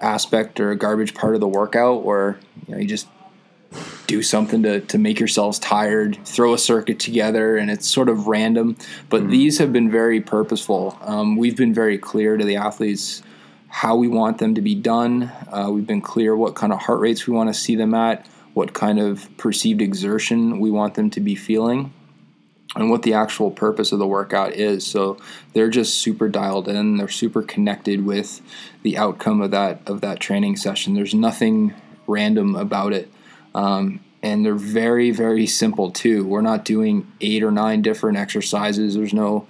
aspect 0.00 0.60
or 0.60 0.70
a 0.70 0.76
garbage 0.76 1.14
part 1.14 1.34
of 1.34 1.40
the 1.40 1.48
workout 1.48 2.04
where 2.04 2.38
you, 2.66 2.74
know, 2.74 2.80
you 2.80 2.86
just 2.86 3.06
do 4.08 4.22
something 4.22 4.64
to, 4.64 4.80
to 4.80 4.98
make 4.98 5.20
yourselves 5.20 5.60
tired, 5.60 6.18
throw 6.24 6.54
a 6.54 6.58
circuit 6.58 6.98
together, 6.98 7.56
and 7.56 7.70
it's 7.70 7.88
sort 7.88 8.08
of 8.08 8.26
random. 8.26 8.76
But 9.08 9.20
mm-hmm. 9.20 9.30
these 9.30 9.58
have 9.58 9.72
been 9.72 9.90
very 9.90 10.20
purposeful. 10.20 10.98
Um, 11.02 11.36
we've 11.36 11.56
been 11.56 11.74
very 11.74 11.98
clear 11.98 12.36
to 12.36 12.44
the 12.44 12.56
athletes 12.56 13.22
how 13.68 13.94
we 13.96 14.08
want 14.08 14.38
them 14.38 14.54
to 14.54 14.62
be 14.62 14.74
done. 14.74 15.30
Uh, 15.52 15.68
we've 15.70 15.86
been 15.86 16.00
clear 16.00 16.34
what 16.34 16.54
kind 16.54 16.72
of 16.72 16.80
heart 16.80 17.00
rates 17.00 17.26
we 17.26 17.34
want 17.34 17.48
to 17.50 17.54
see 17.54 17.76
them 17.76 17.94
at, 17.94 18.26
what 18.54 18.72
kind 18.72 18.98
of 18.98 19.28
perceived 19.36 19.82
exertion 19.82 20.58
we 20.58 20.70
want 20.70 20.94
them 20.94 21.10
to 21.10 21.20
be 21.20 21.34
feeling, 21.34 21.92
and 22.76 22.88
what 22.88 23.02
the 23.02 23.12
actual 23.12 23.50
purpose 23.50 23.92
of 23.92 23.98
the 23.98 24.06
workout 24.06 24.54
is. 24.54 24.86
So 24.86 25.18
they're 25.52 25.68
just 25.68 26.00
super 26.00 26.30
dialed 26.30 26.66
in. 26.66 26.96
They're 26.96 27.08
super 27.08 27.42
connected 27.42 28.06
with 28.06 28.40
the 28.82 28.96
outcome 28.96 29.42
of 29.42 29.50
that 29.50 29.82
of 29.86 30.00
that 30.00 30.18
training 30.18 30.56
session. 30.56 30.94
There's 30.94 31.14
nothing 31.14 31.74
random 32.06 32.56
about 32.56 32.94
it. 32.94 33.12
Um, 33.54 34.00
and 34.22 34.44
they're 34.44 34.54
very, 34.54 35.10
very 35.10 35.46
simple 35.46 35.90
too. 35.90 36.24
We're 36.24 36.40
not 36.40 36.64
doing 36.64 37.10
eight 37.20 37.42
or 37.42 37.50
nine 37.50 37.82
different 37.82 38.18
exercises. 38.18 38.94
There's 38.94 39.14
no 39.14 39.46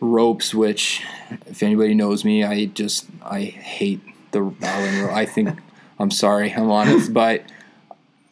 ropes, 0.00 0.54
which, 0.54 1.02
if 1.46 1.62
anybody 1.62 1.94
knows 1.94 2.24
me, 2.24 2.44
I 2.44 2.66
just 2.66 3.06
I 3.22 3.42
hate 3.42 4.00
the 4.32 4.54
Allen 4.62 5.02
rope. 5.02 5.12
I 5.16 5.24
think 5.26 5.58
I'm 5.98 6.10
sorry, 6.10 6.52
I'm 6.52 6.70
honest, 6.70 7.12
but 7.12 7.44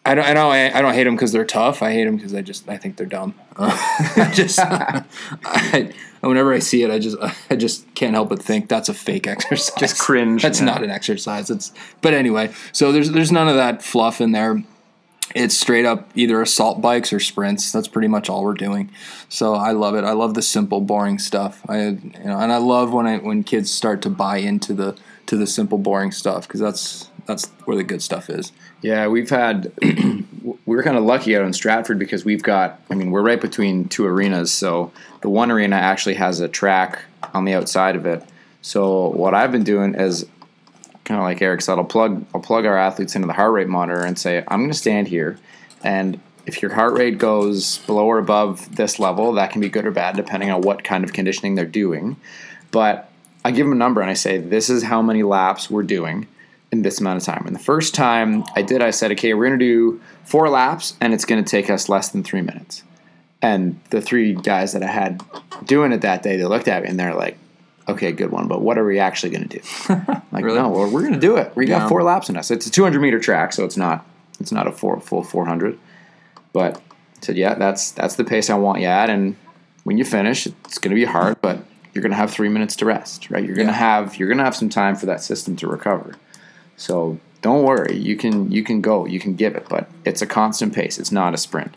I 0.05 0.15
don't 0.15 0.25
I 0.25 0.35
don't 0.35 0.53
I 0.53 0.83
don't 0.83 0.95
hate 0.95 1.05
them 1.05 1.15
because 1.15 1.33
they're 1.33 1.45
tough. 1.45 1.83
I 1.83 1.93
hate 1.93 2.05
them 2.05 2.17
because 2.17 2.35
I 2.35 2.43
just 2.43 2.69
I 2.69 2.77
think 2.77 2.97
they're 2.97 3.07
dumb. 3.07 3.35
Uh, 3.57 3.71
I 4.17 4.31
just 4.35 4.59
I, 4.63 5.93
whenever 6.21 6.53
I 6.53 6.59
see 6.59 6.83
it, 6.83 6.91
I 6.91 6.99
just 6.99 7.17
I 7.51 7.57
just 7.57 7.95
can't 7.95 8.15
help 8.15 8.31
but 8.31 8.43
think 8.43 8.69
that's 8.69 8.89
a 8.89 8.95
fake 8.95 9.27
exercise. 9.27 9.75
Just 9.79 9.99
cringe. 9.99 10.43
That's 10.43 10.61
yeah. 10.61 10.67
not 10.67 10.83
an 10.83 10.91
exercise. 10.91 11.51
It's 11.51 11.73
but 12.01 12.15
anyway. 12.15 12.53
So 12.73 12.93
there's 12.93 13.11
there's 13.13 13.33
none 13.33 13.49
of 13.49 13.57
that 13.57 13.83
fluff 13.83 14.21
in 14.21 14.33
there 14.33 14.63
it's 15.35 15.57
straight 15.57 15.85
up 15.85 16.11
either 16.15 16.43
assault 16.43 16.81
bikes 16.81 17.13
or 17.13 17.21
sprints. 17.21 17.73
That's 17.73 17.89
pretty 17.89 18.09
much 18.09 18.29
all 18.29 18.43
we're 18.43 18.55
doing. 18.55 18.91
So 19.29 19.55
I 19.55 19.73
love 19.73 19.95
it. 19.95 20.05
I 20.05 20.13
love 20.13 20.35
the 20.35 20.43
simple, 20.43 20.81
boring 20.81 21.19
stuff. 21.19 21.63
I 21.69 21.89
you 21.89 22.13
know, 22.25 22.39
and 22.39 22.53
I 22.53 22.57
love 22.57 22.93
when 22.93 23.07
I 23.07 23.19
when 23.19 23.45
kids 23.45 23.71
start 23.71 24.03
to 24.03 24.11
buy 24.11 24.39
into 24.39 24.75
the 24.75 24.99
to 25.27 25.37
the 25.37 25.47
simple, 25.47 25.79
boring 25.79 26.11
stuff 26.11 26.47
because 26.47 26.61
that's 26.61 27.11
that's 27.27 27.47
where 27.65 27.77
the 27.77 27.85
good 27.85 28.03
stuff 28.03 28.29
is. 28.29 28.53
Yeah, 28.83 29.07
we've 29.07 29.31
had 29.31 29.73
we're 30.67 30.83
kind 30.83 30.97
of 30.97 31.05
lucky 31.05 31.37
out 31.37 31.45
in 31.45 31.53
Stratford 31.53 31.99
because 31.99 32.25
we've 32.25 32.43
got. 32.43 32.81
I 32.91 32.95
mean, 32.95 33.11
we're 33.11 33.23
right 33.23 33.41
between 33.41 33.89
two 33.89 34.07
arenas. 34.07 34.53
So 34.53 34.93
the 35.21 35.29
one 35.29 35.51
arena 35.51 35.77
actually 35.77 36.15
has 36.15 36.41
a 36.41 36.49
track 36.49 37.01
on 37.35 37.45
the 37.45 37.55
outside 37.55 37.97
of 37.97 38.07
it. 38.07 38.25
So 38.63 39.09
what 39.11 39.35
I've 39.35 39.53
been 39.53 39.65
doing 39.65 39.95
is 39.95 40.27
kind 41.11 41.21
of 41.21 41.25
like 41.25 41.43
Eric 41.43 41.61
said, 41.61 41.77
I'll 41.77 41.85
plug 41.85 42.25
I'll 42.33 42.41
plug 42.41 42.65
our 42.65 42.79
athletes 42.79 43.17
into 43.17 43.27
the 43.27 43.33
heart 43.33 43.53
rate 43.53 43.67
monitor 43.67 44.05
and 44.05 44.17
say 44.17 44.45
I'm 44.47 44.61
going 44.61 44.71
to 44.71 44.79
stand 44.79 45.09
here, 45.09 45.41
and 45.83 46.21
if 46.47 46.63
your 46.63 46.73
heart 46.73 46.95
rate 46.95 47.19
goes 47.19 47.79
below 47.79 48.07
or 48.07 48.19
above 48.19 48.77
this 48.77 49.01
level, 49.01 49.33
that 49.33 49.51
can 49.51 49.61
be 49.61 49.69
good 49.69 49.85
or 49.85 49.91
bad 49.91 50.15
depending 50.15 50.53
on 50.53 50.61
what 50.63 50.85
kind 50.85 51.03
of 51.03 51.13
conditioning 51.13 51.57
they're 51.57 51.67
doing. 51.67 52.17
But 52.71 53.11
I 53.45 53.51
give 53.51 53.67
them 53.67 53.73
a 53.73 53.77
number 53.77 54.01
and 54.01 54.09
I 54.09 54.15
say, 54.15 54.39
this 54.39 54.71
is 54.71 54.85
how 54.85 55.03
many 55.03 55.25
laps 55.25 55.69
we're 55.69 55.83
doing 55.83 56.29
in 56.71 56.83
this 56.83 57.01
amount 57.01 57.17
of 57.19 57.25
time. 57.25 57.45
And 57.45 57.57
the 57.57 57.61
first 57.61 57.93
time 57.93 58.45
I 58.55 58.63
did, 58.63 58.81
I 58.81 58.91
said, 58.91 59.11
okay, 59.13 59.35
we're 59.35 59.49
going 59.49 59.59
to 59.59 59.65
do 59.65 60.01
four 60.25 60.49
laps 60.49 60.97
and 61.01 61.13
it's 61.13 61.25
going 61.25 61.43
to 61.43 61.51
take 61.51 61.69
us 61.71 61.89
less 61.89 62.11
than 62.11 62.23
three 62.23 62.43
minutes. 62.43 62.85
And 63.43 63.81
the 63.91 64.01
three 64.01 64.35
guys 64.35 64.75
that 64.75 64.85
I 64.85 64.89
had 64.89 65.23
doing 65.65 65.91
it 65.91 66.03
that 66.03 66.23
day, 66.23 66.37
they 66.37 66.47
looked 66.47 66.69
at 66.69 66.85
me 66.85 66.89
and 66.89 67.01
they're 67.01 67.15
like, 67.15 67.37
okay, 67.91 68.13
good 68.13 68.31
one, 68.31 68.49
but 68.49 68.61
what 68.63 68.79
are 68.79 68.85
we 68.85 68.99
actually 68.99 69.31
going 69.31 69.49
to 69.49 69.59
do? 69.59 69.65
like, 70.33 70.45
Really? 70.45 70.59
no, 70.59 70.69
well, 70.71 70.91
we're 70.91 71.01
going 71.03 71.13
to 71.15 71.21
do 71.21 71.37
it. 71.37 71.53
We 71.55 71.67
got 71.67 71.83
Yeah. 71.83 71.89
four 71.89 72.03
laps 72.03 72.29
in 72.29 72.37
us. 72.37 72.51
It's 72.51 72.67
a 72.67 72.71
200 72.71 73.01
meter 73.01 73.19
track, 73.21 73.53
so 73.53 73.65
it's 73.65 73.77
not 73.77 74.07
it's 74.41 74.53
not 74.53 74.67
a 74.67 74.73
four, 74.73 74.99
full 75.01 75.23
400. 75.23 75.79
But 76.53 76.77
I 76.79 76.81
said, 77.21 77.37
yeah, 77.37 77.55
that's 77.55 77.91
that's 77.93 78.17
the 78.17 78.25
pace 78.25 78.49
I 78.51 78.55
want 78.55 78.81
you 78.81 78.87
at. 78.87 79.11
And 79.11 79.37
when 79.85 79.99
you 79.99 80.05
finish, 80.05 80.47
it's 80.47 80.79
going 80.79 80.91
to 80.91 80.95
be 80.95 81.05
hard, 81.05 81.41
but 81.43 81.59
you're 81.93 82.03
going 82.03 82.11
to 82.13 82.17
have 82.17 82.31
three 82.31 82.49
minutes 82.49 82.77
to 82.77 82.85
rest, 82.87 83.31
right? 83.31 83.45
You're 83.45 83.55
going 83.57 83.67
to 83.69 83.73
Yeah. 83.73 83.79
have 83.79 84.17
you're 84.17 84.29
going 84.29 84.39
to 84.39 84.45
have 84.45 84.57
some 84.57 84.69
time 84.69 84.97
for 84.97 85.07
that 85.07 85.23
system 85.23 85.57
to 85.57 85.67
recover. 85.67 86.15
So 86.77 87.19
don't 87.43 87.65
worry, 87.65 87.97
you 87.97 88.17
can 88.17 88.51
you 88.51 88.63
can 88.65 88.81
go, 88.81 89.07
you 89.07 89.21
can 89.21 89.35
give 89.35 89.55
it, 89.57 89.67
but 89.69 89.89
it's 90.05 90.23
a 90.23 90.27
constant 90.27 90.75
pace. 90.75 90.99
It's 90.99 91.13
not 91.13 91.35
a 91.35 91.37
sprint. 91.39 91.75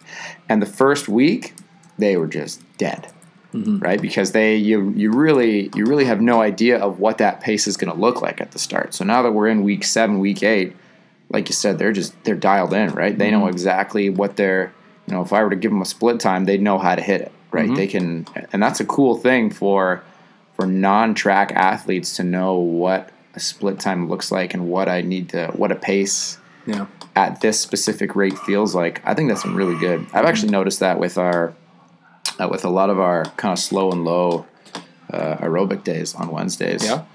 And 0.50 0.62
the 0.62 0.66
first 0.66 1.08
week, 1.10 1.54
they 1.98 2.16
were 2.18 2.28
just 2.28 2.62
dead, 2.78 3.12
Mm-hmm. 3.54 3.78
right? 3.80 4.02
Because 4.02 4.32
they 4.32 4.56
you 4.56 4.92
you 4.96 5.12
really 5.12 5.70
you 5.76 5.86
really 5.86 6.06
have 6.06 6.20
no 6.22 6.42
idea 6.42 6.80
of 6.80 7.00
what 7.00 7.20
that 7.20 7.40
pace 7.40 7.68
is 7.68 7.78
going 7.78 7.94
to 7.94 8.00
look 8.00 8.22
like 8.22 8.42
at 8.42 8.52
the 8.52 8.60
start. 8.60 8.94
So 8.96 9.06
now 9.06 9.22
that 9.22 9.32
we're 9.32 9.48
in 9.48 9.64
week 9.64 9.84
seven, 9.84 10.18
week 10.20 10.42
eight, 10.42 10.76
like 11.30 11.50
you 11.50 11.54
said, 11.54 11.78
they're 11.78 11.92
just 11.92 12.16
they're 12.24 12.36
dialed 12.36 12.74
in, 12.74 12.92
right? 12.94 13.16
They 13.16 13.30
know 13.30 13.42
mm-hmm. 13.42 13.50
exactly 13.50 14.10
what 14.10 14.38
they're 14.38 14.74
you 15.08 15.14
know. 15.14 15.22
If 15.22 15.32
I 15.34 15.44
were 15.44 15.52
to 15.52 15.56
give 15.56 15.72
them 15.72 15.82
a 15.82 15.86
split 15.86 16.20
time, 16.20 16.46
they'd 16.46 16.62
know 16.62 16.80
how 16.80 16.96
to 16.96 17.02
hit 17.02 17.22
it, 17.22 17.32
right? 17.52 17.66
Mm-hmm. 17.66 17.76
They 17.76 17.88
can, 17.88 18.28
and 18.52 18.62
that's 18.62 18.80
a 18.80 18.86
cool 18.86 19.18
thing 19.18 19.52
for 19.52 20.04
for 20.56 20.66
non-track 20.66 21.52
athletes 21.52 22.16
to 22.18 22.24
know 22.24 22.56
what 22.56 23.10
a 23.36 23.40
split 23.40 23.80
time 23.80 24.10
looks 24.10 24.32
like 24.32 24.54
and 24.54 24.68
what 24.68 24.88
I 24.88 25.02
need 25.02 25.30
to 25.30 25.48
what 25.56 25.72
a 25.72 25.76
pace 25.76 26.38
Yeah. 26.66 26.86
at 27.16 27.42
this 27.42 27.60
specific 27.60 28.16
rate 28.16 28.38
feels 28.38 28.76
like. 28.76 29.02
I 29.06 29.14
think 29.14 29.30
that's 29.30 29.46
really 29.46 29.78
good. 29.78 30.06
I've 30.14 30.26
actually 30.26 30.52
noticed 30.52 30.80
that 30.80 31.00
with 31.00 31.18
our 31.18 31.54
uh, 32.40 32.48
with 32.50 32.66
a 32.66 32.70
lot 32.70 32.90
of 32.90 33.00
our 33.00 33.26
kind 33.38 33.52
of 33.52 33.60
slow 33.60 33.92
and 33.92 34.04
low 34.04 34.46
uh, 35.12 35.38
aerobic 35.38 35.84
days 35.84 36.16
on 36.16 36.30
Wednesdays. 36.30 36.84
Yeah. 36.84 37.06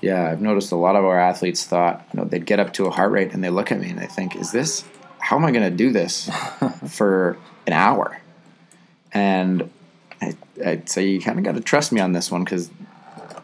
Yeah, 0.00 0.30
I've 0.30 0.40
noticed 0.40 0.70
a 0.72 0.76
lot 0.76 0.96
of 0.96 1.04
our 1.04 1.18
athletes 1.18 1.64
thought, 1.64 2.06
you 2.12 2.20
know, 2.20 2.24
they'd 2.24 2.46
get 2.46 2.60
up 2.60 2.72
to 2.74 2.86
a 2.86 2.90
heart 2.90 3.10
rate 3.10 3.32
and 3.32 3.42
they 3.42 3.50
look 3.50 3.72
at 3.72 3.80
me 3.80 3.90
and 3.90 3.98
they 3.98 4.06
think, 4.06 4.36
is 4.36 4.52
this, 4.52 4.84
how 5.18 5.36
am 5.36 5.44
I 5.44 5.50
going 5.50 5.68
to 5.68 5.76
do 5.76 5.90
this 5.90 6.30
for 6.88 7.36
an 7.66 7.72
hour? 7.72 8.20
And 9.12 9.70
I, 10.20 10.36
I'd 10.64 10.88
say 10.88 11.08
you 11.08 11.20
kind 11.20 11.38
of 11.38 11.44
got 11.44 11.54
to 11.54 11.60
trust 11.60 11.92
me 11.92 12.00
on 12.00 12.12
this 12.12 12.30
one 12.30 12.44
because 12.44 12.70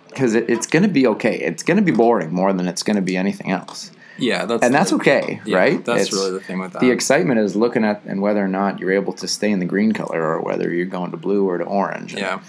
because 0.09 0.35
it, 0.35 0.51
it's 0.51 0.67
going 0.67 0.83
to 0.83 0.89
be 0.89 1.07
okay. 1.07 1.39
It's 1.39 1.63
going 1.63 1.77
to 1.77 1.83
be 1.83 1.93
boring 1.93 2.33
more 2.33 2.53
than 2.53 2.67
it's 2.67 2.83
going 2.83 2.97
to 2.97 3.03
be 3.03 3.17
anything 3.17 3.53
else. 3.53 3.93
Yeah. 4.19 4.45
That's 4.47 4.63
And 4.65 4.75
that's 4.75 4.93
okay, 4.95 5.41
yeah, 5.45 5.57
right? 5.57 5.85
That's 5.85 6.03
It's- 6.09 6.13
really 6.13 6.33
the 6.33 6.41
thing 6.41 6.59
with 6.59 6.73
that. 6.73 6.81
the 6.81 6.91
excitement 6.91 7.41
is 7.41 7.55
looking 7.57 7.85
at 7.85 8.03
and 8.07 8.21
whether 8.21 8.45
or 8.45 8.49
not 8.49 8.79
you're 8.81 8.93
able 8.93 9.13
to 9.15 9.29
stay 9.29 9.51
in 9.51 9.59
the 9.61 9.67
green 9.67 9.93
color 9.93 10.23
or 10.23 10.41
whether 10.41 10.71
you're 10.73 10.87
going 10.87 11.11
to 11.13 11.17
blue 11.17 11.49
or 11.49 11.59
to 11.59 11.65
orange. 11.65 12.15
yeah. 12.15 12.41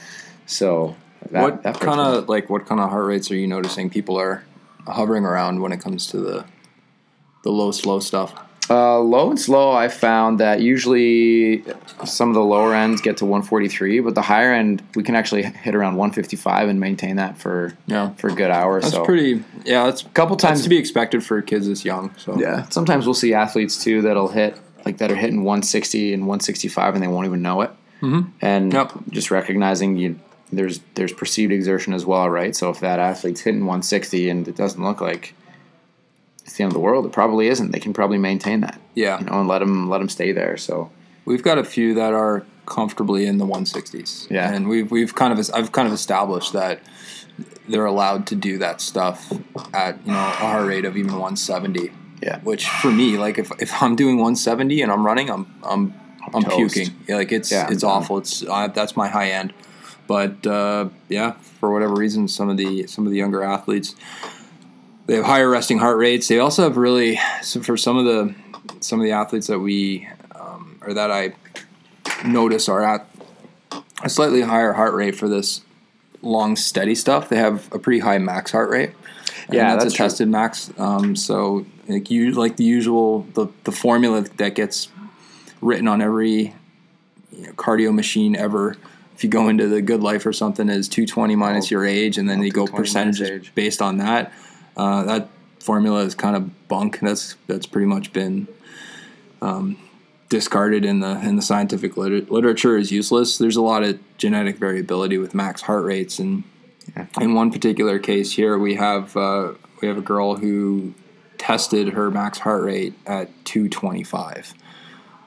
So 0.46 0.96
that, 1.32 1.42
what 1.44 1.64
that 1.64 1.80
kind 1.80 2.00
of 2.00 2.28
like 2.28 2.50
what 2.50 2.66
kind 2.66 2.82
of 2.82 2.90
heart 2.90 3.06
rates 3.06 3.30
are 3.30 3.36
you 3.36 3.46
noticing 3.48 3.90
people 3.90 4.18
are 4.20 4.44
hovering 4.88 5.26
around 5.26 5.62
when 5.62 5.72
it 5.72 5.80
comes 5.80 6.08
to 6.08 6.18
the 6.18 6.46
the 7.44 7.52
low 7.52 7.72
slow 7.72 8.00
stuff? 8.00 8.34
Uh, 8.70 9.00
low 9.00 9.30
and 9.32 9.40
slow, 9.40 9.72
I 9.72 9.88
found 9.88 10.40
that 10.40 10.62
usually 10.62 11.64
some 12.06 12.30
of 12.30 12.36
the 12.36 12.44
lower 12.44 12.76
ends 12.76 13.02
get 13.02 13.18
to 13.18 13.26
143, 13.26 14.00
but 14.02 14.14
the 14.16 14.22
higher 14.22 14.54
end 14.54 14.84
we 14.96 15.02
can 15.04 15.16
actually 15.16 15.42
hit 15.44 15.74
around 15.74 15.96
155 15.96 16.70
and 16.70 16.80
maintain 16.80 17.16
that 17.16 17.38
for 17.38 17.74
Yeah. 17.88 18.12
for 18.18 18.30
a 18.30 18.34
good 18.34 18.52
hour. 18.52 18.80
That's 18.80 18.94
so 18.94 19.00
That's 19.00 19.08
pretty. 19.08 19.44
Yeah, 19.66 19.86
that's 19.86 20.04
a 20.04 20.06
couple 20.10 20.36
times 20.38 20.62
to 20.64 20.70
be 20.70 20.78
expected 20.78 21.24
for 21.24 21.42
kids 21.42 21.68
this 21.68 21.84
young. 21.84 22.12
So 22.18 22.40
yeah. 22.40 22.68
Sometimes 22.70 23.06
we'll 23.06 23.16
see 23.16 23.34
athletes 23.34 23.84
too 23.84 24.02
that'll 24.04 24.28
hit 24.28 24.56
like 24.86 24.98
that 25.00 25.12
are 25.12 25.16
hitting 25.16 25.44
160 25.44 26.14
and 26.14 26.24
165 26.24 26.94
and 26.94 27.04
they 27.04 27.08
won't 27.08 27.26
even 27.26 27.42
know 27.42 27.62
it. 27.62 27.72
Mm-hmm. 28.02 28.30
And 28.42 28.72
Yep. 28.72 28.94
just 29.10 29.32
recognizing 29.32 29.98
you 29.98 30.20
there's 30.52 30.80
there's 30.96 31.12
perceived 31.14 31.52
exertion 31.52 31.94
as 31.94 32.06
well, 32.06 32.30
right? 32.30 32.56
So 32.56 32.70
if 32.70 32.80
that 32.82 33.00
athlete's 33.00 33.42
hitting 33.42 33.62
160 33.62 34.30
and 34.30 34.48
it 34.48 34.56
doesn't 34.56 34.82
look 34.84 35.02
like 35.02 35.34
it's 36.50 36.58
the 36.58 36.64
end 36.64 36.72
of 36.72 36.74
the 36.74 36.80
world, 36.80 37.06
it 37.06 37.12
probably 37.12 37.48
isn't. 37.48 37.72
They 37.72 37.80
can 37.80 37.94
probably 37.94 38.18
maintain 38.18 38.62
that, 38.62 38.82
yeah, 38.96 39.20
you 39.20 39.26
know, 39.28 39.40
and 39.40 39.48
let 39.48 39.60
them 39.60 39.88
let 39.88 40.00
them 40.00 40.10
stay 40.10 40.32
there. 40.32 40.58
So 40.58 40.90
we've 41.26 41.44
got 41.44 41.60
a 41.60 41.64
few 41.64 41.94
that 41.94 42.14
are 42.14 42.44
comfortably 42.66 43.28
in 43.28 43.38
the 43.38 43.46
160s. 43.46 44.30
Yeah. 44.32 44.52
and 44.52 44.68
we've 44.68 44.90
we've 44.90 45.14
kind 45.14 45.32
of 45.38 45.50
I've 45.54 45.72
kind 45.72 45.88
of 45.88 45.94
established 45.94 46.54
that 46.54 46.80
they're 47.68 47.86
allowed 47.86 48.26
to 48.28 48.36
do 48.36 48.58
that 48.58 48.82
stuff 48.82 49.32
at 49.74 50.04
you 50.06 50.12
know 50.12 50.18
a 50.18 50.32
heart 50.42 50.68
rate 50.68 50.86
of 50.86 50.98
even 50.98 51.12
170. 51.12 51.92
Yeah. 52.22 52.40
which 52.40 52.68
for 52.68 52.92
me, 52.92 53.18
like 53.18 53.38
if, 53.38 53.50
if 53.62 53.82
I'm 53.82 53.96
doing 53.96 54.16
170 54.18 54.82
and 54.82 54.92
I'm 54.92 55.06
running, 55.06 55.30
I'm 55.30 55.46
I'm 55.64 55.94
I'm 56.34 56.44
puking. 56.44 56.90
Yeah, 57.08 57.18
like 57.18 57.32
it's 57.32 57.52
Yeah, 57.52 57.66
it's 57.72 57.84
I'm 57.84 57.90
done. 57.90 58.02
awful. 58.04 58.18
It's 58.18 58.44
uh, 58.44 58.68
that's 58.70 58.98
my 58.98 59.08
high 59.08 59.30
end. 59.32 59.54
But 60.08 60.46
uh, 60.48 60.90
yeah, 61.10 61.34
for 61.60 61.72
whatever 61.72 61.94
reason, 61.94 62.28
some 62.28 62.50
of 62.50 62.58
the 62.58 62.88
some 62.88 63.06
of 63.06 63.12
the 63.12 63.18
younger 63.20 63.44
athletes 63.44 63.94
they 65.10 65.16
have 65.16 65.26
higher 65.26 65.50
resting 65.50 65.80
heart 65.80 65.98
rates. 65.98 66.28
They 66.28 66.38
also 66.38 66.62
have 66.64 66.78
really 66.78 67.20
so 67.42 67.62
for 67.64 67.76
some 67.76 67.98
of 67.98 68.06
the 68.06 68.36
some 68.80 69.00
of 69.00 69.04
the 69.04 69.12
athletes 69.12 69.48
that 69.48 69.58
we 69.58 70.08
um, 70.36 70.80
or 70.86 70.94
that 70.94 71.10
I 71.10 71.34
notice 72.24 72.70
are 72.70 72.84
at 72.84 73.08
a 74.04 74.10
slightly 74.10 74.42
higher 74.42 74.74
heart 74.74 74.94
rate 74.94 75.16
for 75.16 75.28
this 75.28 75.62
long 76.22 76.56
steady 76.56 76.94
stuff. 76.94 77.28
They 77.28 77.38
have 77.38 77.74
a 77.74 77.80
pretty 77.80 78.00
high 78.00 78.20
max 78.20 78.52
heart 78.52 78.70
rate. 78.70 78.92
And 79.48 79.56
Yeah, 79.56 79.72
that's, 79.72 79.86
that's 79.86 79.94
a 79.96 79.98
true. 79.98 80.06
tested 80.06 80.28
max. 80.28 80.72
Um, 80.78 81.16
so 81.16 81.66
like 81.88 82.12
you 82.12 82.32
like 82.34 82.58
the 82.58 82.64
usual 82.64 83.24
the 83.34 83.48
the 83.64 83.72
formula 83.72 84.22
that 84.38 84.54
gets 84.54 84.90
written 85.60 85.88
on 85.88 86.04
every 86.04 86.54
you 87.32 87.48
know, 87.48 87.54
cardio 87.54 87.92
machine 87.92 88.36
ever. 88.36 88.76
If 89.16 89.24
you 89.24 89.30
go 89.30 89.50
into 89.50 89.68
the 89.68 89.82
Good 89.82 90.02
Life 90.02 90.26
or 90.28 90.32
something, 90.32 90.70
is 90.70 90.88
220 90.88 91.36
minus 91.36 91.72
your 91.72 91.84
age, 91.84 92.18
and 92.20 92.30
then 92.30 92.40
they 92.40 92.50
go 92.50 92.68
220 92.68 92.72
minus 92.72 93.18
percentages 93.20 93.52
based 93.56 93.82
on 93.82 93.98
that. 93.98 94.32
Uh, 94.80 95.04
that 95.04 95.28
formula 95.60 96.06
is 96.06 96.16
kind 96.16 96.38
of 96.38 96.68
bunk. 96.70 97.00
That's 97.02 97.36
that's 97.48 97.66
pretty 97.66 97.86
much 97.86 98.14
been 98.14 98.48
um, 99.42 99.78
discarded 100.30 100.86
in 100.86 101.02
the 101.02 101.20
in 101.20 101.36
the 101.36 101.42
scientific 101.42 101.98
liter- 101.98 102.22
literature 102.32 102.78
is 102.78 102.90
useless. 102.90 103.38
There's 103.38 103.58
a 103.58 103.62
lot 103.62 103.84
of 103.84 104.00
genetic 104.18 104.56
variability 104.56 105.18
with 105.18 105.36
max 105.36 105.64
heart 105.64 105.84
rates, 105.84 106.18
and 106.18 106.46
in 107.20 107.34
one 107.34 107.52
particular 107.52 108.00
case 108.00 108.32
here, 108.32 108.58
we 108.58 108.76
have 108.76 109.18
uh, 109.18 109.52
we 109.82 109.90
have 109.90 109.98
a 109.98 110.02
girl 110.02 110.38
who 110.38 110.94
tested 111.38 111.90
her 111.90 112.10
max 112.10 112.40
heart 112.40 112.64
rate 112.64 112.94
at 113.06 113.28
225 113.46 114.54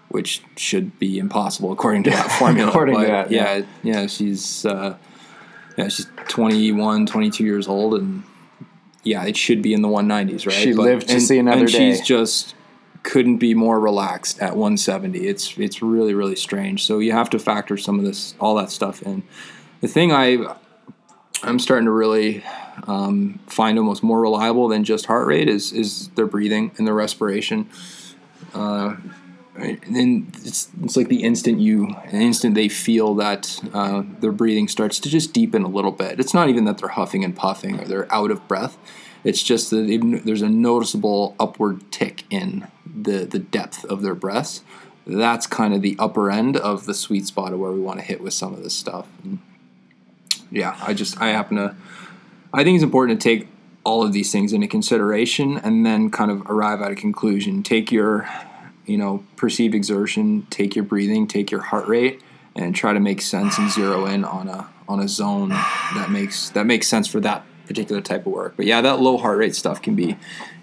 which 0.08 0.42
should 0.56 0.98
be 0.98 1.18
impossible 1.18 1.72
according 1.72 2.02
to 2.02 2.10
that 2.10 2.30
formula. 2.38 2.68
According 2.68 3.00
to 3.00 3.06
that, 3.06 3.30
yeah, 3.30 3.56
yeah. 3.56 3.64
yeah, 3.82 4.06
she's 4.06 4.66
uh, 4.66 4.94
yeah, 5.78 5.88
she's 5.88 6.06
21, 6.28 7.06
22 7.06 7.42
years 7.42 7.66
old, 7.66 7.94
and 7.94 8.22
yeah, 9.02 9.24
it 9.24 9.36
should 9.36 9.62
be 9.62 9.74
in 9.74 9.82
the 9.82 9.88
190s, 9.88 10.46
right? 10.46 10.54
She 10.54 10.74
lived 10.74 11.08
to 11.08 11.14
and, 11.14 11.22
see 11.22 11.38
another 11.38 11.62
and 11.62 11.70
she's 11.70 12.00
just 12.00 12.54
couldn't 13.02 13.38
be 13.38 13.52
more 13.52 13.80
relaxed 13.80 14.40
at 14.40 14.50
170. 14.56 15.26
It's 15.26 15.58
it's 15.58 15.82
really 15.82 16.14
really 16.14 16.36
strange. 16.36 16.84
So 16.84 16.98
you 16.98 17.12
have 17.12 17.30
to 17.30 17.38
factor 17.38 17.76
some 17.76 17.98
of 17.98 18.04
this, 18.04 18.34
all 18.38 18.54
that 18.56 18.70
stuff 18.70 19.02
in. 19.02 19.22
The 19.80 19.88
thing 19.88 20.12
I 20.12 20.54
I'm 21.42 21.58
starting 21.58 21.86
to 21.86 21.90
really 21.90 22.44
um, 22.86 23.40
find 23.46 23.78
almost 23.78 24.02
more 24.02 24.20
reliable 24.20 24.68
than 24.68 24.84
just 24.84 25.06
heart 25.06 25.26
rate 25.26 25.48
is 25.48 25.72
is 25.72 26.08
their 26.10 26.26
breathing 26.26 26.72
and 26.78 26.86
their 26.86 26.94
respiration. 26.94 27.68
Uh, 28.54 28.96
and 29.54 29.96
then 29.96 30.32
it's, 30.44 30.68
it's 30.82 30.96
like 30.96 31.08
the 31.08 31.22
instant 31.22 31.60
you, 31.60 31.94
the 32.10 32.16
instant 32.16 32.54
they 32.54 32.68
feel 32.68 33.14
that 33.16 33.60
uh, 33.72 34.02
their 34.20 34.32
breathing 34.32 34.68
starts 34.68 34.98
to 35.00 35.08
just 35.08 35.32
deepen 35.32 35.62
a 35.62 35.68
little 35.68 35.92
bit. 35.92 36.18
It's 36.18 36.34
not 36.34 36.48
even 36.48 36.64
that 36.64 36.78
they're 36.78 36.88
huffing 36.88 37.24
and 37.24 37.36
puffing 37.36 37.78
or 37.80 37.84
they're 37.84 38.12
out 38.12 38.30
of 38.30 38.46
breath. 38.48 38.78
It's 39.24 39.42
just 39.42 39.70
that 39.70 40.20
there's 40.24 40.42
a 40.42 40.48
noticeable 40.48 41.36
upward 41.38 41.92
tick 41.92 42.24
in 42.28 42.66
the 42.84 43.24
the 43.24 43.38
depth 43.38 43.84
of 43.84 44.02
their 44.02 44.14
breaths. 44.16 44.62
That's 45.06 45.46
kind 45.46 45.74
of 45.74 45.82
the 45.82 45.96
upper 45.98 46.30
end 46.30 46.56
of 46.56 46.86
the 46.86 46.94
sweet 46.94 47.26
spot 47.26 47.52
of 47.52 47.60
where 47.60 47.70
we 47.70 47.80
want 47.80 48.00
to 48.00 48.04
hit 48.04 48.20
with 48.20 48.34
some 48.34 48.52
of 48.52 48.62
this 48.64 48.74
stuff. 48.74 49.06
Yeah, 50.50 50.76
I 50.82 50.92
just 50.92 51.20
I 51.20 51.28
happen 51.28 51.56
to 51.56 51.76
I 52.52 52.64
think 52.64 52.76
it's 52.76 52.84
important 52.84 53.20
to 53.20 53.28
take 53.28 53.48
all 53.84 54.02
of 54.02 54.12
these 54.12 54.30
things 54.30 54.52
into 54.52 54.68
consideration 54.68 55.58
and 55.58 55.84
then 55.84 56.10
kind 56.10 56.30
of 56.30 56.42
arrive 56.42 56.80
at 56.82 56.92
a 56.92 56.94
conclusion. 56.94 57.62
Take 57.62 57.90
your, 57.90 58.28
you 58.86 58.98
know, 58.98 59.24
perceived 59.36 59.74
exertion, 59.74 60.46
take 60.50 60.74
your 60.74 60.84
breathing, 60.84 61.26
take 61.26 61.50
your 61.50 61.60
heart 61.60 61.86
rate, 61.86 62.20
and 62.54 62.74
try 62.74 62.92
to 62.92 63.00
make 63.00 63.22
sense 63.22 63.58
and 63.58 63.70
zero 63.70 64.06
in 64.06 64.24
on 64.24 64.48
a 64.48 64.68
on 64.88 65.00
a 65.00 65.08
zone 65.08 65.50
that 65.50 66.08
makes 66.10 66.50
that 66.50 66.66
makes 66.66 66.88
sense 66.88 67.06
for 67.06 67.20
that 67.20 67.44
particular 67.66 68.02
type 68.02 68.26
of 68.26 68.32
work. 68.32 68.54
But 68.56 68.66
yeah, 68.66 68.80
that 68.80 69.00
low 69.00 69.16
heart 69.16 69.38
rate 69.38 69.54
stuff 69.54 69.80
can 69.80 69.94
be, 69.94 70.16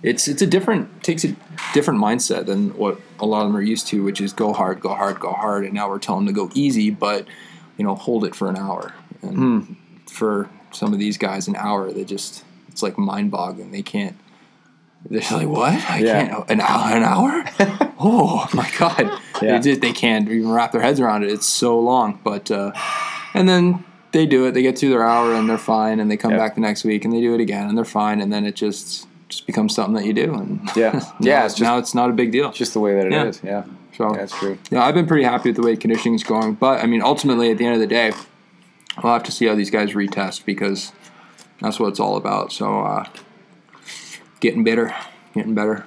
it's 0.04 0.28
it's 0.28 0.42
a 0.42 0.48
different 0.48 1.04
takes 1.04 1.24
a 1.24 1.36
different 1.74 2.00
mindset 2.00 2.46
than 2.46 2.78
what 2.78 3.00
a 3.20 3.26
lot 3.26 3.42
of 3.42 3.48
them 3.48 3.58
are 3.58 3.62
used 3.62 3.88
to, 3.88 4.04
which 4.04 4.22
is 4.22 4.34
go 4.34 4.54
hard, 4.54 4.80
go 4.80 4.94
hard, 4.94 5.20
go 5.20 5.32
hard. 5.32 5.66
And 5.66 5.74
now 5.74 5.90
we're 5.90 6.00
telling 6.00 6.26
them 6.26 6.34
to 6.34 6.40
go 6.40 6.52
easy, 6.54 6.90
but 6.90 7.26
you 7.78 7.86
know 7.86 7.96
hold 7.96 8.26
it 8.26 8.36
for 8.36 8.50
an 8.50 8.58
hour. 8.58 8.94
And 9.22 9.38
hmm. 9.38 9.74
for 10.06 10.50
some 10.72 10.94
of 10.94 11.00
these 11.00 11.18
guys, 11.18 11.48
an 11.48 11.56
hour 11.56 11.92
they 11.92 12.06
just 12.06 12.44
it's 12.68 12.84
like 12.84 12.98
mind 12.98 13.32
boggling. 13.32 13.72
They 13.72 13.82
can't. 13.82 14.16
They're 15.10 15.22
like, 15.32 15.48
what? 15.48 15.74
I 15.90 16.00
Yeah. 16.00 16.28
can't. 16.28 16.50
An 16.50 16.62
hour? 16.62 16.96
An 16.96 17.04
hour? 17.04 17.44
oh 18.00 18.48
my 18.54 18.70
god! 18.78 19.02
Yeah. 19.42 19.58
They 19.58 19.60
just 19.72 19.82
they 19.82 19.94
can't 19.94 20.28
even 20.30 20.52
wrap 20.52 20.72
their 20.72 20.82
heads 20.82 21.00
around 21.00 21.24
it. 21.24 21.32
It's 21.32 21.46
so 21.48 21.80
long. 21.80 22.20
But 22.24 22.52
uh, 22.52 22.72
and 23.34 23.48
then 23.48 23.86
they 24.12 24.26
do 24.26 24.46
it. 24.46 24.52
They 24.54 24.62
get 24.62 24.78
through 24.78 24.90
their 24.90 25.08
hour 25.08 25.34
and 25.34 25.50
they're 25.50 25.58
fine. 25.58 26.00
And 26.00 26.12
they 26.12 26.18
come 26.18 26.32
Yeah. 26.32 26.38
back 26.38 26.56
the 26.56 26.62
next 26.62 26.84
week 26.84 27.06
and 27.06 27.14
they 27.14 27.22
do 27.22 27.34
it 27.34 27.40
again 27.42 27.68
and 27.70 27.78
they're 27.78 27.86
fine. 27.86 28.20
And 28.22 28.32
then 28.34 28.46
it 28.46 28.56
just 28.56 29.08
just 29.30 29.46
becomes 29.46 29.74
something 29.76 29.94
that 29.96 30.06
you 30.06 30.14
do. 30.14 30.34
And 30.34 30.70
Yeah. 30.76 30.92
now- 30.94 31.14
Yeah, 31.20 31.46
it's 31.46 31.54
just- 31.54 31.62
now 31.62 31.78
it's 31.78 31.94
not 31.96 32.10
a 32.10 32.14
big 32.14 32.32
deal. 32.32 32.50
It's 32.50 32.58
Just 32.58 32.74
the 32.74 32.80
way 32.80 32.96
that 32.96 33.06
it 33.06 33.14
is. 33.14 33.40
Yeah. 33.44 33.52
Yeah. 33.52 33.64
So 33.96 34.14
That's 34.16 34.38
true. 34.38 34.58
yeah, 34.72 34.84
I've 34.86 34.96
been 34.96 35.06
pretty 35.08 35.24
happy 35.26 35.50
with 35.50 35.58
the 35.58 35.62
way 35.62 35.76
conditioning 35.76 36.16
is 36.16 36.24
going. 36.24 36.54
But 36.56 36.82
I 36.84 36.88
mean, 36.88 37.02
ultimately, 37.02 37.52
at 37.52 37.58
the 37.58 37.66
end 37.66 37.76
of 37.76 37.80
the 37.82 37.88
day, 37.88 38.12
we'll 39.04 39.14
have 39.14 39.24
to 39.24 39.32
see 39.32 39.46
how 39.46 39.56
these 39.56 39.70
guys 39.70 39.92
retest 39.94 40.46
because 40.46 40.92
that's 41.62 41.80
what 41.80 41.90
it's 41.90 42.00
all 42.00 42.16
about. 42.18 42.52
So 42.54 42.80
uh, 42.82 43.06
getting 44.40 44.64
better, 44.64 44.94
getting 45.34 45.56
better. 45.56 45.86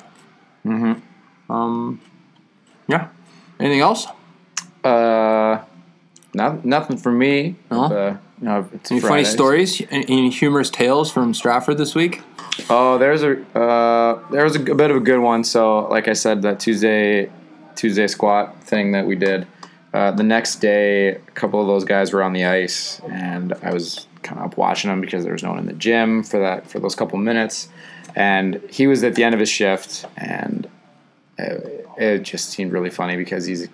Mm-hmm. 0.65 1.53
Um, 1.53 2.01
yeah. 2.87 3.09
Anything 3.61 3.81
else? 3.81 4.07
Uh, 4.85 5.63
not, 6.35 6.65
nothing 6.65 6.97
for 6.97 7.13
me. 7.13 7.57
No? 7.71 7.85
Uh, 7.85 8.17
no, 8.41 8.69
it's 8.73 8.91
Any 8.91 9.01
funny 9.01 9.25
stories? 9.25 9.81
Any, 9.91 10.05
any 10.09 10.31
humorous 10.31 10.71
tales 10.71 11.13
from 11.13 11.33
Stratford 11.35 11.79
this 11.79 11.95
week? 11.95 12.23
Oh, 12.69 12.99
there's 12.99 13.23
a 13.23 13.41
uh, 13.57 14.29
there 14.31 14.45
was 14.45 14.57
a, 14.57 14.59
g- 14.59 14.73
bit 14.75 14.91
of 14.91 14.97
a 14.97 15.01
good 15.01 15.21
one. 15.21 15.45
So, 15.45 15.87
like 15.89 16.09
I 16.09 16.13
said, 16.13 16.43
that 16.43 16.59
Tuesday 16.59 17.31
Tuesday 17.77 18.07
squat 18.09 18.63
thing 18.65 18.93
that 18.93 19.07
we 19.07 19.15
did. 19.15 19.47
Uh, 19.95 20.11
the 20.11 20.23
next 20.23 20.57
day, 20.57 21.09
a 21.11 21.19
couple 21.35 21.61
of 21.61 21.67
those 21.67 21.85
guys 21.85 22.13
were 22.13 22.23
on 22.23 22.33
the 22.33 22.45
ice, 22.45 23.01
and 23.11 23.53
I 23.63 23.73
was 23.73 24.07
kind 24.23 24.41
of 24.41 24.47
up 24.47 24.57
watching 24.57 24.91
them 24.91 25.01
because 25.01 25.23
there 25.25 25.33
was 25.33 25.43
no 25.43 25.51
one 25.51 25.61
in 25.61 25.67
the 25.67 25.73
gym 25.75 26.23
for 26.23 26.41
that 26.41 26.67
for 26.67 26.79
those 26.81 26.95
couple 26.95 27.19
minutes. 27.19 27.69
And 28.15 28.61
he 28.71 28.87
was 28.87 29.03
at 29.05 29.15
the 29.15 29.25
end 29.25 29.35
of 29.35 29.41
his 29.41 29.49
shift, 29.49 30.05
and 30.17 30.69
it, 31.39 32.23
just 32.23 32.51
seemed 32.51 32.73
really 32.73 32.91
funny 32.91 33.17
because 33.17 33.47
he's 33.47 33.65
a 33.65 33.69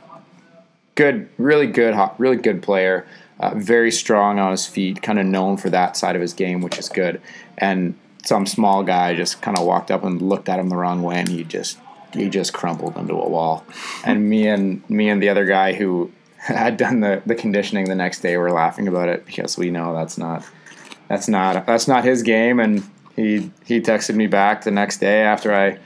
good, 0.94 1.28
really 1.38 1.66
good, 1.66 1.94
really 2.18 2.36
good 2.36 2.62
player. 2.62 3.06
Uh, 3.40 3.54
very 3.54 3.90
strong 3.90 4.38
on 4.38 4.50
his 4.50 4.66
feet, 4.66 5.00
kind 5.00 5.18
of 5.18 5.26
known 5.26 5.56
for 5.56 5.70
that 5.70 5.96
side 5.96 6.16
of 6.16 6.22
his 6.22 6.32
game, 6.32 6.60
which 6.60 6.76
is 6.76 6.88
good. 6.88 7.20
And 7.56 7.96
some 8.24 8.46
small 8.46 8.82
guy 8.82 9.14
just 9.14 9.40
kind 9.42 9.56
of 9.56 9.64
walked 9.64 9.90
up 9.90 10.02
and 10.02 10.20
looked 10.20 10.48
at 10.48 10.58
him 10.58 10.68
the 10.68 10.76
wrong 10.76 11.02
way, 11.02 11.16
and 11.16 11.28
he 11.28 11.44
just 11.44 11.78
he 12.14 12.28
just 12.28 12.52
crumpled 12.52 12.96
into 12.96 13.14
a 13.14 13.28
wall. 13.28 13.64
and 14.04 14.28
me 14.28 14.48
and 14.48 14.88
me 14.88 15.08
and 15.08 15.22
the 15.22 15.28
other 15.28 15.44
guy 15.44 15.72
who 15.74 16.10
had 16.38 16.76
done 16.76 17.00
the, 17.00 17.22
the 17.26 17.34
conditioning 17.34 17.84
the 17.84 17.94
next 17.94 18.20
day 18.20 18.36
were 18.36 18.50
laughing 18.50 18.88
about 18.88 19.08
it 19.08 19.26
because 19.26 19.58
we 19.58 19.70
know 19.70 19.94
that's 19.94 20.16
not 20.16 20.44
that's 21.08 21.28
not 21.28 21.66
that's 21.66 21.88
not 21.88 22.04
his 22.04 22.22
game. 22.22 22.60
And 22.60 22.88
he 23.18 23.50
he 23.64 23.80
texted 23.80 24.14
me 24.14 24.26
back 24.26 24.62
the 24.64 24.70
next 24.70 24.98
day 24.98 25.22
after 25.22 25.52
I 25.54 25.78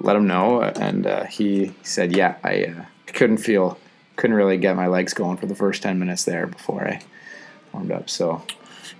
let 0.00 0.16
him 0.16 0.26
know, 0.26 0.60
and 0.62 1.06
uh, 1.06 1.24
he 1.24 1.72
said, 1.82 2.16
"Yeah, 2.16 2.36
I 2.42 2.64
uh, 2.64 2.84
couldn't 3.06 3.38
feel, 3.38 3.78
couldn't 4.16 4.36
really 4.36 4.56
get 4.56 4.74
my 4.76 4.86
legs 4.88 5.14
going 5.14 5.36
for 5.36 5.46
the 5.46 5.54
first 5.54 5.82
ten 5.82 5.98
minutes 5.98 6.24
there 6.24 6.46
before 6.46 6.86
I 6.88 7.02
warmed 7.72 7.92
up. 7.92 8.10
So 8.10 8.42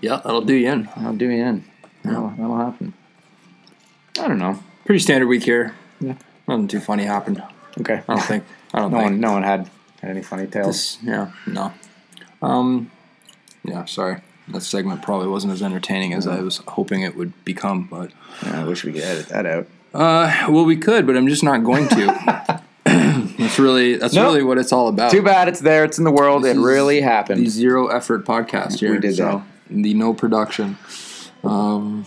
Yeah, 0.00 0.20
that'll 0.22 0.42
do 0.42 0.55
you 0.55 0.70
in. 0.70 0.88
I'll 0.96 1.14
do 1.14 1.29
you 1.31 1.42
in. 1.44 1.64
That'll, 2.05 2.29
that'll 2.31 2.57
happen. 2.57 2.94
I 4.18 4.29
don't 4.29 4.38
know. 4.38 4.59
Pretty 4.85 5.00
standard 5.00 5.26
week 5.26 5.44
here. 5.44 5.74
Yeah. 6.00 6.14
Nothing 6.48 6.68
too 6.68 6.81
funny 6.81 7.05
happened. 7.05 7.42
Okay. 7.81 8.03
I 8.09 8.14
don't 8.14 8.22
think. 8.24 8.44
I 8.74 8.79
don't 8.79 8.90
No 8.92 8.98
think. 8.98 9.11
one, 9.11 9.20
no 9.20 9.33
one 9.33 9.42
had, 9.42 9.68
had 10.00 10.11
any 10.11 10.22
funny 10.22 10.46
tales. 10.46 10.66
This, 10.66 10.98
yeah, 11.03 11.31
no. 11.46 11.72
Um, 12.42 12.90
yeah, 13.64 13.85
sorry. 13.85 14.20
That 14.52 14.62
segment 14.62 15.02
probably 15.02 15.28
wasn't 15.28 15.52
as 15.52 15.62
entertaining 15.62 16.12
as 16.14 16.26
I 16.26 16.40
was 16.40 16.58
hoping 16.68 17.02
it 17.02 17.16
would 17.16 17.32
become, 17.44 17.86
but 17.90 18.10
I 18.42 18.64
wish 18.64 18.84
we 18.84 18.92
could 18.92 19.02
edit 19.02 19.28
that 19.28 19.46
out. 19.46 19.66
uh, 19.94 20.46
well, 20.48 20.64
we 20.64 20.76
could, 20.76 21.06
but 21.06 21.16
I'm 21.16 21.28
just 21.28 21.42
not 21.42 21.64
going 21.64 21.88
to. 21.88 22.62
that's 22.84 23.58
really 23.58 23.96
that's 23.96 24.14
Nope. 24.14 24.26
really 24.26 24.42
what 24.42 24.58
it's 24.58 24.72
all 24.72 24.88
about. 24.88 25.10
Too 25.10 25.22
bad 25.22 25.48
it's 25.48 25.60
there. 25.60 25.84
It's 25.84 25.98
in 25.98 26.04
the 26.04 26.10
world. 26.10 26.44
This 26.44 26.56
it 26.56 26.58
is 26.58 26.64
really 26.64 27.00
happened. 27.00 27.44
The 27.44 27.50
zero 27.50 27.88
effort 27.88 28.24
podcast 28.24 28.78
here. 28.80 28.92
We 28.92 28.98
did 28.98 29.16
so, 29.16 29.42
The 29.68 29.94
no 29.94 30.14
production. 30.14 30.78
Um, 31.44 32.06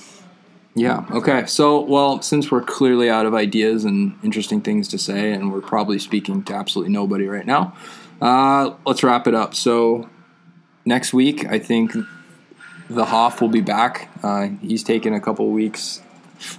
yeah. 0.75 1.05
Okay. 1.11 1.45
So, 1.45 1.81
well, 1.81 2.21
since 2.21 2.51
we're 2.51 2.61
clearly 2.63 3.09
out 3.09 3.25
of 3.25 3.33
ideas 3.33 3.85
and 3.85 4.17
interesting 4.23 4.61
things 4.61 4.87
to 4.89 4.97
say, 4.97 5.31
and 5.31 5.51
we're 5.51 5.61
probably 5.61 5.99
speaking 5.99 6.43
to 6.45 6.53
absolutely 6.55 6.91
nobody 6.93 7.27
right 7.27 7.45
now, 7.45 7.75
uh, 8.21 8.73
let's 8.85 9.03
wrap 9.03 9.27
it 9.27 9.35
up. 9.35 9.53
So, 9.53 10.09
next 10.85 11.13
week, 11.13 11.45
I 11.45 11.59
think 11.59 11.93
the 12.89 13.05
Hoff 13.05 13.41
will 13.41 13.49
be 13.49 13.61
back. 13.61 14.09
Uh, 14.21 14.49
he's 14.61 14.83
taken 14.83 15.13
a 15.13 15.19
couple 15.19 15.49
weeks 15.49 16.01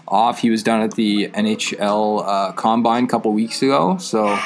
off. 0.08 0.40
He 0.40 0.50
was 0.50 0.62
down 0.62 0.80
at 0.80 0.94
the 0.94 1.28
NHL 1.28 2.24
uh, 2.26 2.52
Combine 2.52 3.04
a 3.04 3.08
couple 3.08 3.32
weeks 3.32 3.62
ago. 3.62 3.98
So, 3.98 4.38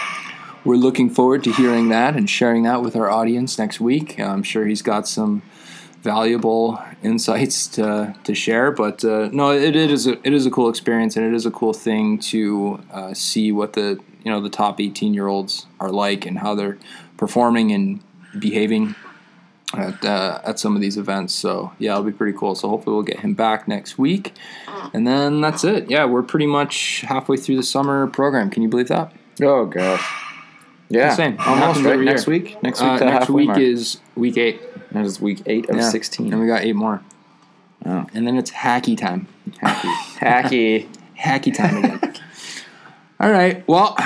we're 0.65 0.77
looking 0.77 1.09
forward 1.09 1.45
to 1.45 1.53
hearing 1.53 1.89
that 1.89 2.15
and 2.15 2.29
sharing 2.29 2.65
that 2.65 2.83
with 2.83 2.95
our 2.95 3.11
audience 3.11 3.59
next 3.59 3.81
week. 3.81 4.19
I'm 4.21 4.43
sure 4.43 4.67
he's 4.67 4.83
got 4.83 5.09
some 5.09 5.43
valuable 6.03 6.83
insights 7.03 7.67
to, 7.69 8.15
to 8.25 8.35
share. 8.35 8.71
But 8.71 9.05
uh, 9.05 9.31
no, 9.33 9.53
it, 9.53 9.75
it 9.75 9.91
is 9.91 10.07
a 10.07 10.19
it 10.27 10.33
is 10.33 10.47
a 10.47 10.51
cool 10.51 10.69
experience 10.69 11.17
and 11.17 11.25
it 11.25 11.35
is 11.35 11.47
a 11.47 11.51
cool 11.51 11.73
thing 11.73 12.19
to 12.33 12.83
uh, 12.93 13.15
see 13.15 13.53
what 13.53 13.73
the 13.73 13.99
you 14.25 14.31
know 14.31 14.41
the 14.41 14.51
top 14.51 14.81
18 14.81 15.15
year 15.15 15.27
olds 15.27 15.67
are 15.81 15.91
like 15.91 16.27
and 16.27 16.39
how 16.39 16.55
they're 16.55 16.79
performing 17.17 17.73
and 17.73 18.01
behaving 18.39 18.95
at 19.75 20.05
uh, 20.05 20.41
at 20.45 20.59
some 20.59 20.75
of 20.75 20.81
these 20.81 20.97
events. 20.97 21.35
So 21.35 21.73
yeah, 21.79 21.93
it'll 21.93 22.05
be 22.05 22.13
pretty 22.13 22.37
cool. 22.37 22.55
So 22.55 22.69
hopefully 22.69 22.95
we'll 22.95 23.03
get 23.05 23.21
him 23.21 23.35
back 23.35 23.69
next 23.69 23.99
week, 23.99 24.35
and 24.93 25.07
then 25.07 25.41
that's 25.41 25.65
it. 25.65 25.91
Yeah, 25.91 26.05
we're 26.07 26.23
pretty 26.23 26.47
much 26.47 27.03
halfway 27.07 27.37
through 27.37 27.57
the 27.57 27.63
summer 27.63 28.07
program. 28.07 28.51
Can 28.51 28.63
you 28.63 28.69
believe 28.69 28.89
that? 28.89 29.13
oh 29.43 29.67
gosh. 29.67 30.25
Yeah. 30.91 31.15
It 31.21 31.39
almost 31.41 31.83
right 31.83 32.01
next 32.01 32.27
year. 32.27 32.39
week. 32.39 32.63
Next 32.63 32.81
week, 32.81 32.91
Uh, 32.91 33.05
next 33.05 33.29
week 33.29 33.49
mark. 33.49 33.59
is 33.61 33.99
week 34.17 34.39
eight. 34.39 34.61
that 34.93 35.05
is 35.05 35.21
week 35.21 35.43
eight 35.45 35.69
of 35.69 35.77
Yeah. 35.77 35.83
sixteen. 35.91 36.33
And 36.33 36.41
we 36.41 36.47
got 36.47 36.63
eight 36.63 36.75
more. 36.75 37.03
Oh. 37.85 38.07
And 38.15 38.27
then 38.27 38.37
it's 38.39 38.51
hacky 38.51 38.97
time. 38.97 39.29
Hacky, 39.63 39.93
hacky. 40.19 40.89
Hacky 41.19 41.53
time 41.55 41.85
again. 41.85 42.15
All 43.21 43.31
right. 43.31 43.67
Well, 43.69 43.97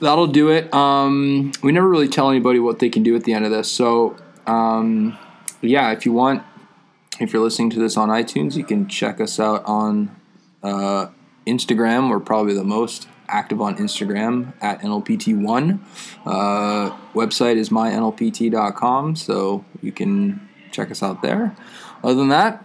that'll 0.00 0.28
do 0.28 0.48
it. 0.50 0.72
Um, 0.72 1.50
we 1.62 1.72
never 1.72 1.88
really 1.88 2.06
tell 2.08 2.30
anybody 2.30 2.60
what 2.60 2.78
they 2.78 2.88
can 2.88 3.02
do 3.02 3.16
at 3.16 3.24
the 3.24 3.32
end 3.34 3.44
of 3.44 3.50
this. 3.50 3.70
So, 3.70 4.14
um, 4.46 5.16
yeah, 5.60 5.90
if 5.92 6.04
you 6.06 6.12
want, 6.12 6.42
if 7.20 7.32
you're 7.32 7.42
listening 7.42 7.70
to 7.70 7.78
this 7.78 7.96
on 7.96 8.08
iTunes, 8.08 8.56
you 8.56 8.64
can 8.64 8.88
check 8.88 9.20
us 9.20 9.38
out 9.38 9.64
on 9.64 10.14
uh, 10.62 11.06
Instagram. 11.46 12.08
We're 12.10 12.20
probably 12.20 12.54
the 12.54 12.64
most 12.64 13.08
active 13.28 13.60
on 13.60 13.76
Instagram 13.76 14.52
at 14.60 14.80
NLPT1. 14.80 15.78
Uh, 16.26 16.96
website 17.14 17.56
is 17.56 17.70
mynlpt.com, 17.70 19.16
so 19.16 19.64
you 19.80 19.92
can 19.92 20.48
check 20.70 20.90
us 20.90 21.02
out 21.02 21.22
there. 21.22 21.54
Other 22.02 22.14
than 22.14 22.28
that, 22.28 22.64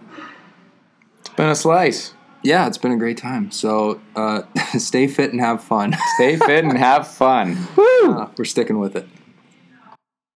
It's 1.20 1.28
been 1.30 1.48
a 1.48 1.54
slice. 1.54 2.14
yeah, 2.42 2.66
it's 2.66 2.78
been 2.78 2.92
a 2.92 2.96
great 2.96 3.16
time. 3.18 3.50
So 3.50 4.00
uh, 4.16 4.42
stay 4.78 5.06
fit 5.06 5.30
and 5.32 5.40
have 5.40 5.62
fun. 5.62 5.94
Stay 6.16 6.36
fit 6.36 6.64
and 6.64 6.76
have 6.76 7.06
fun. 7.08 7.56
Uh, 8.00 8.28
we're 8.38 8.44
sticking 8.44 8.78
with 8.78 8.94
it. 8.96 9.06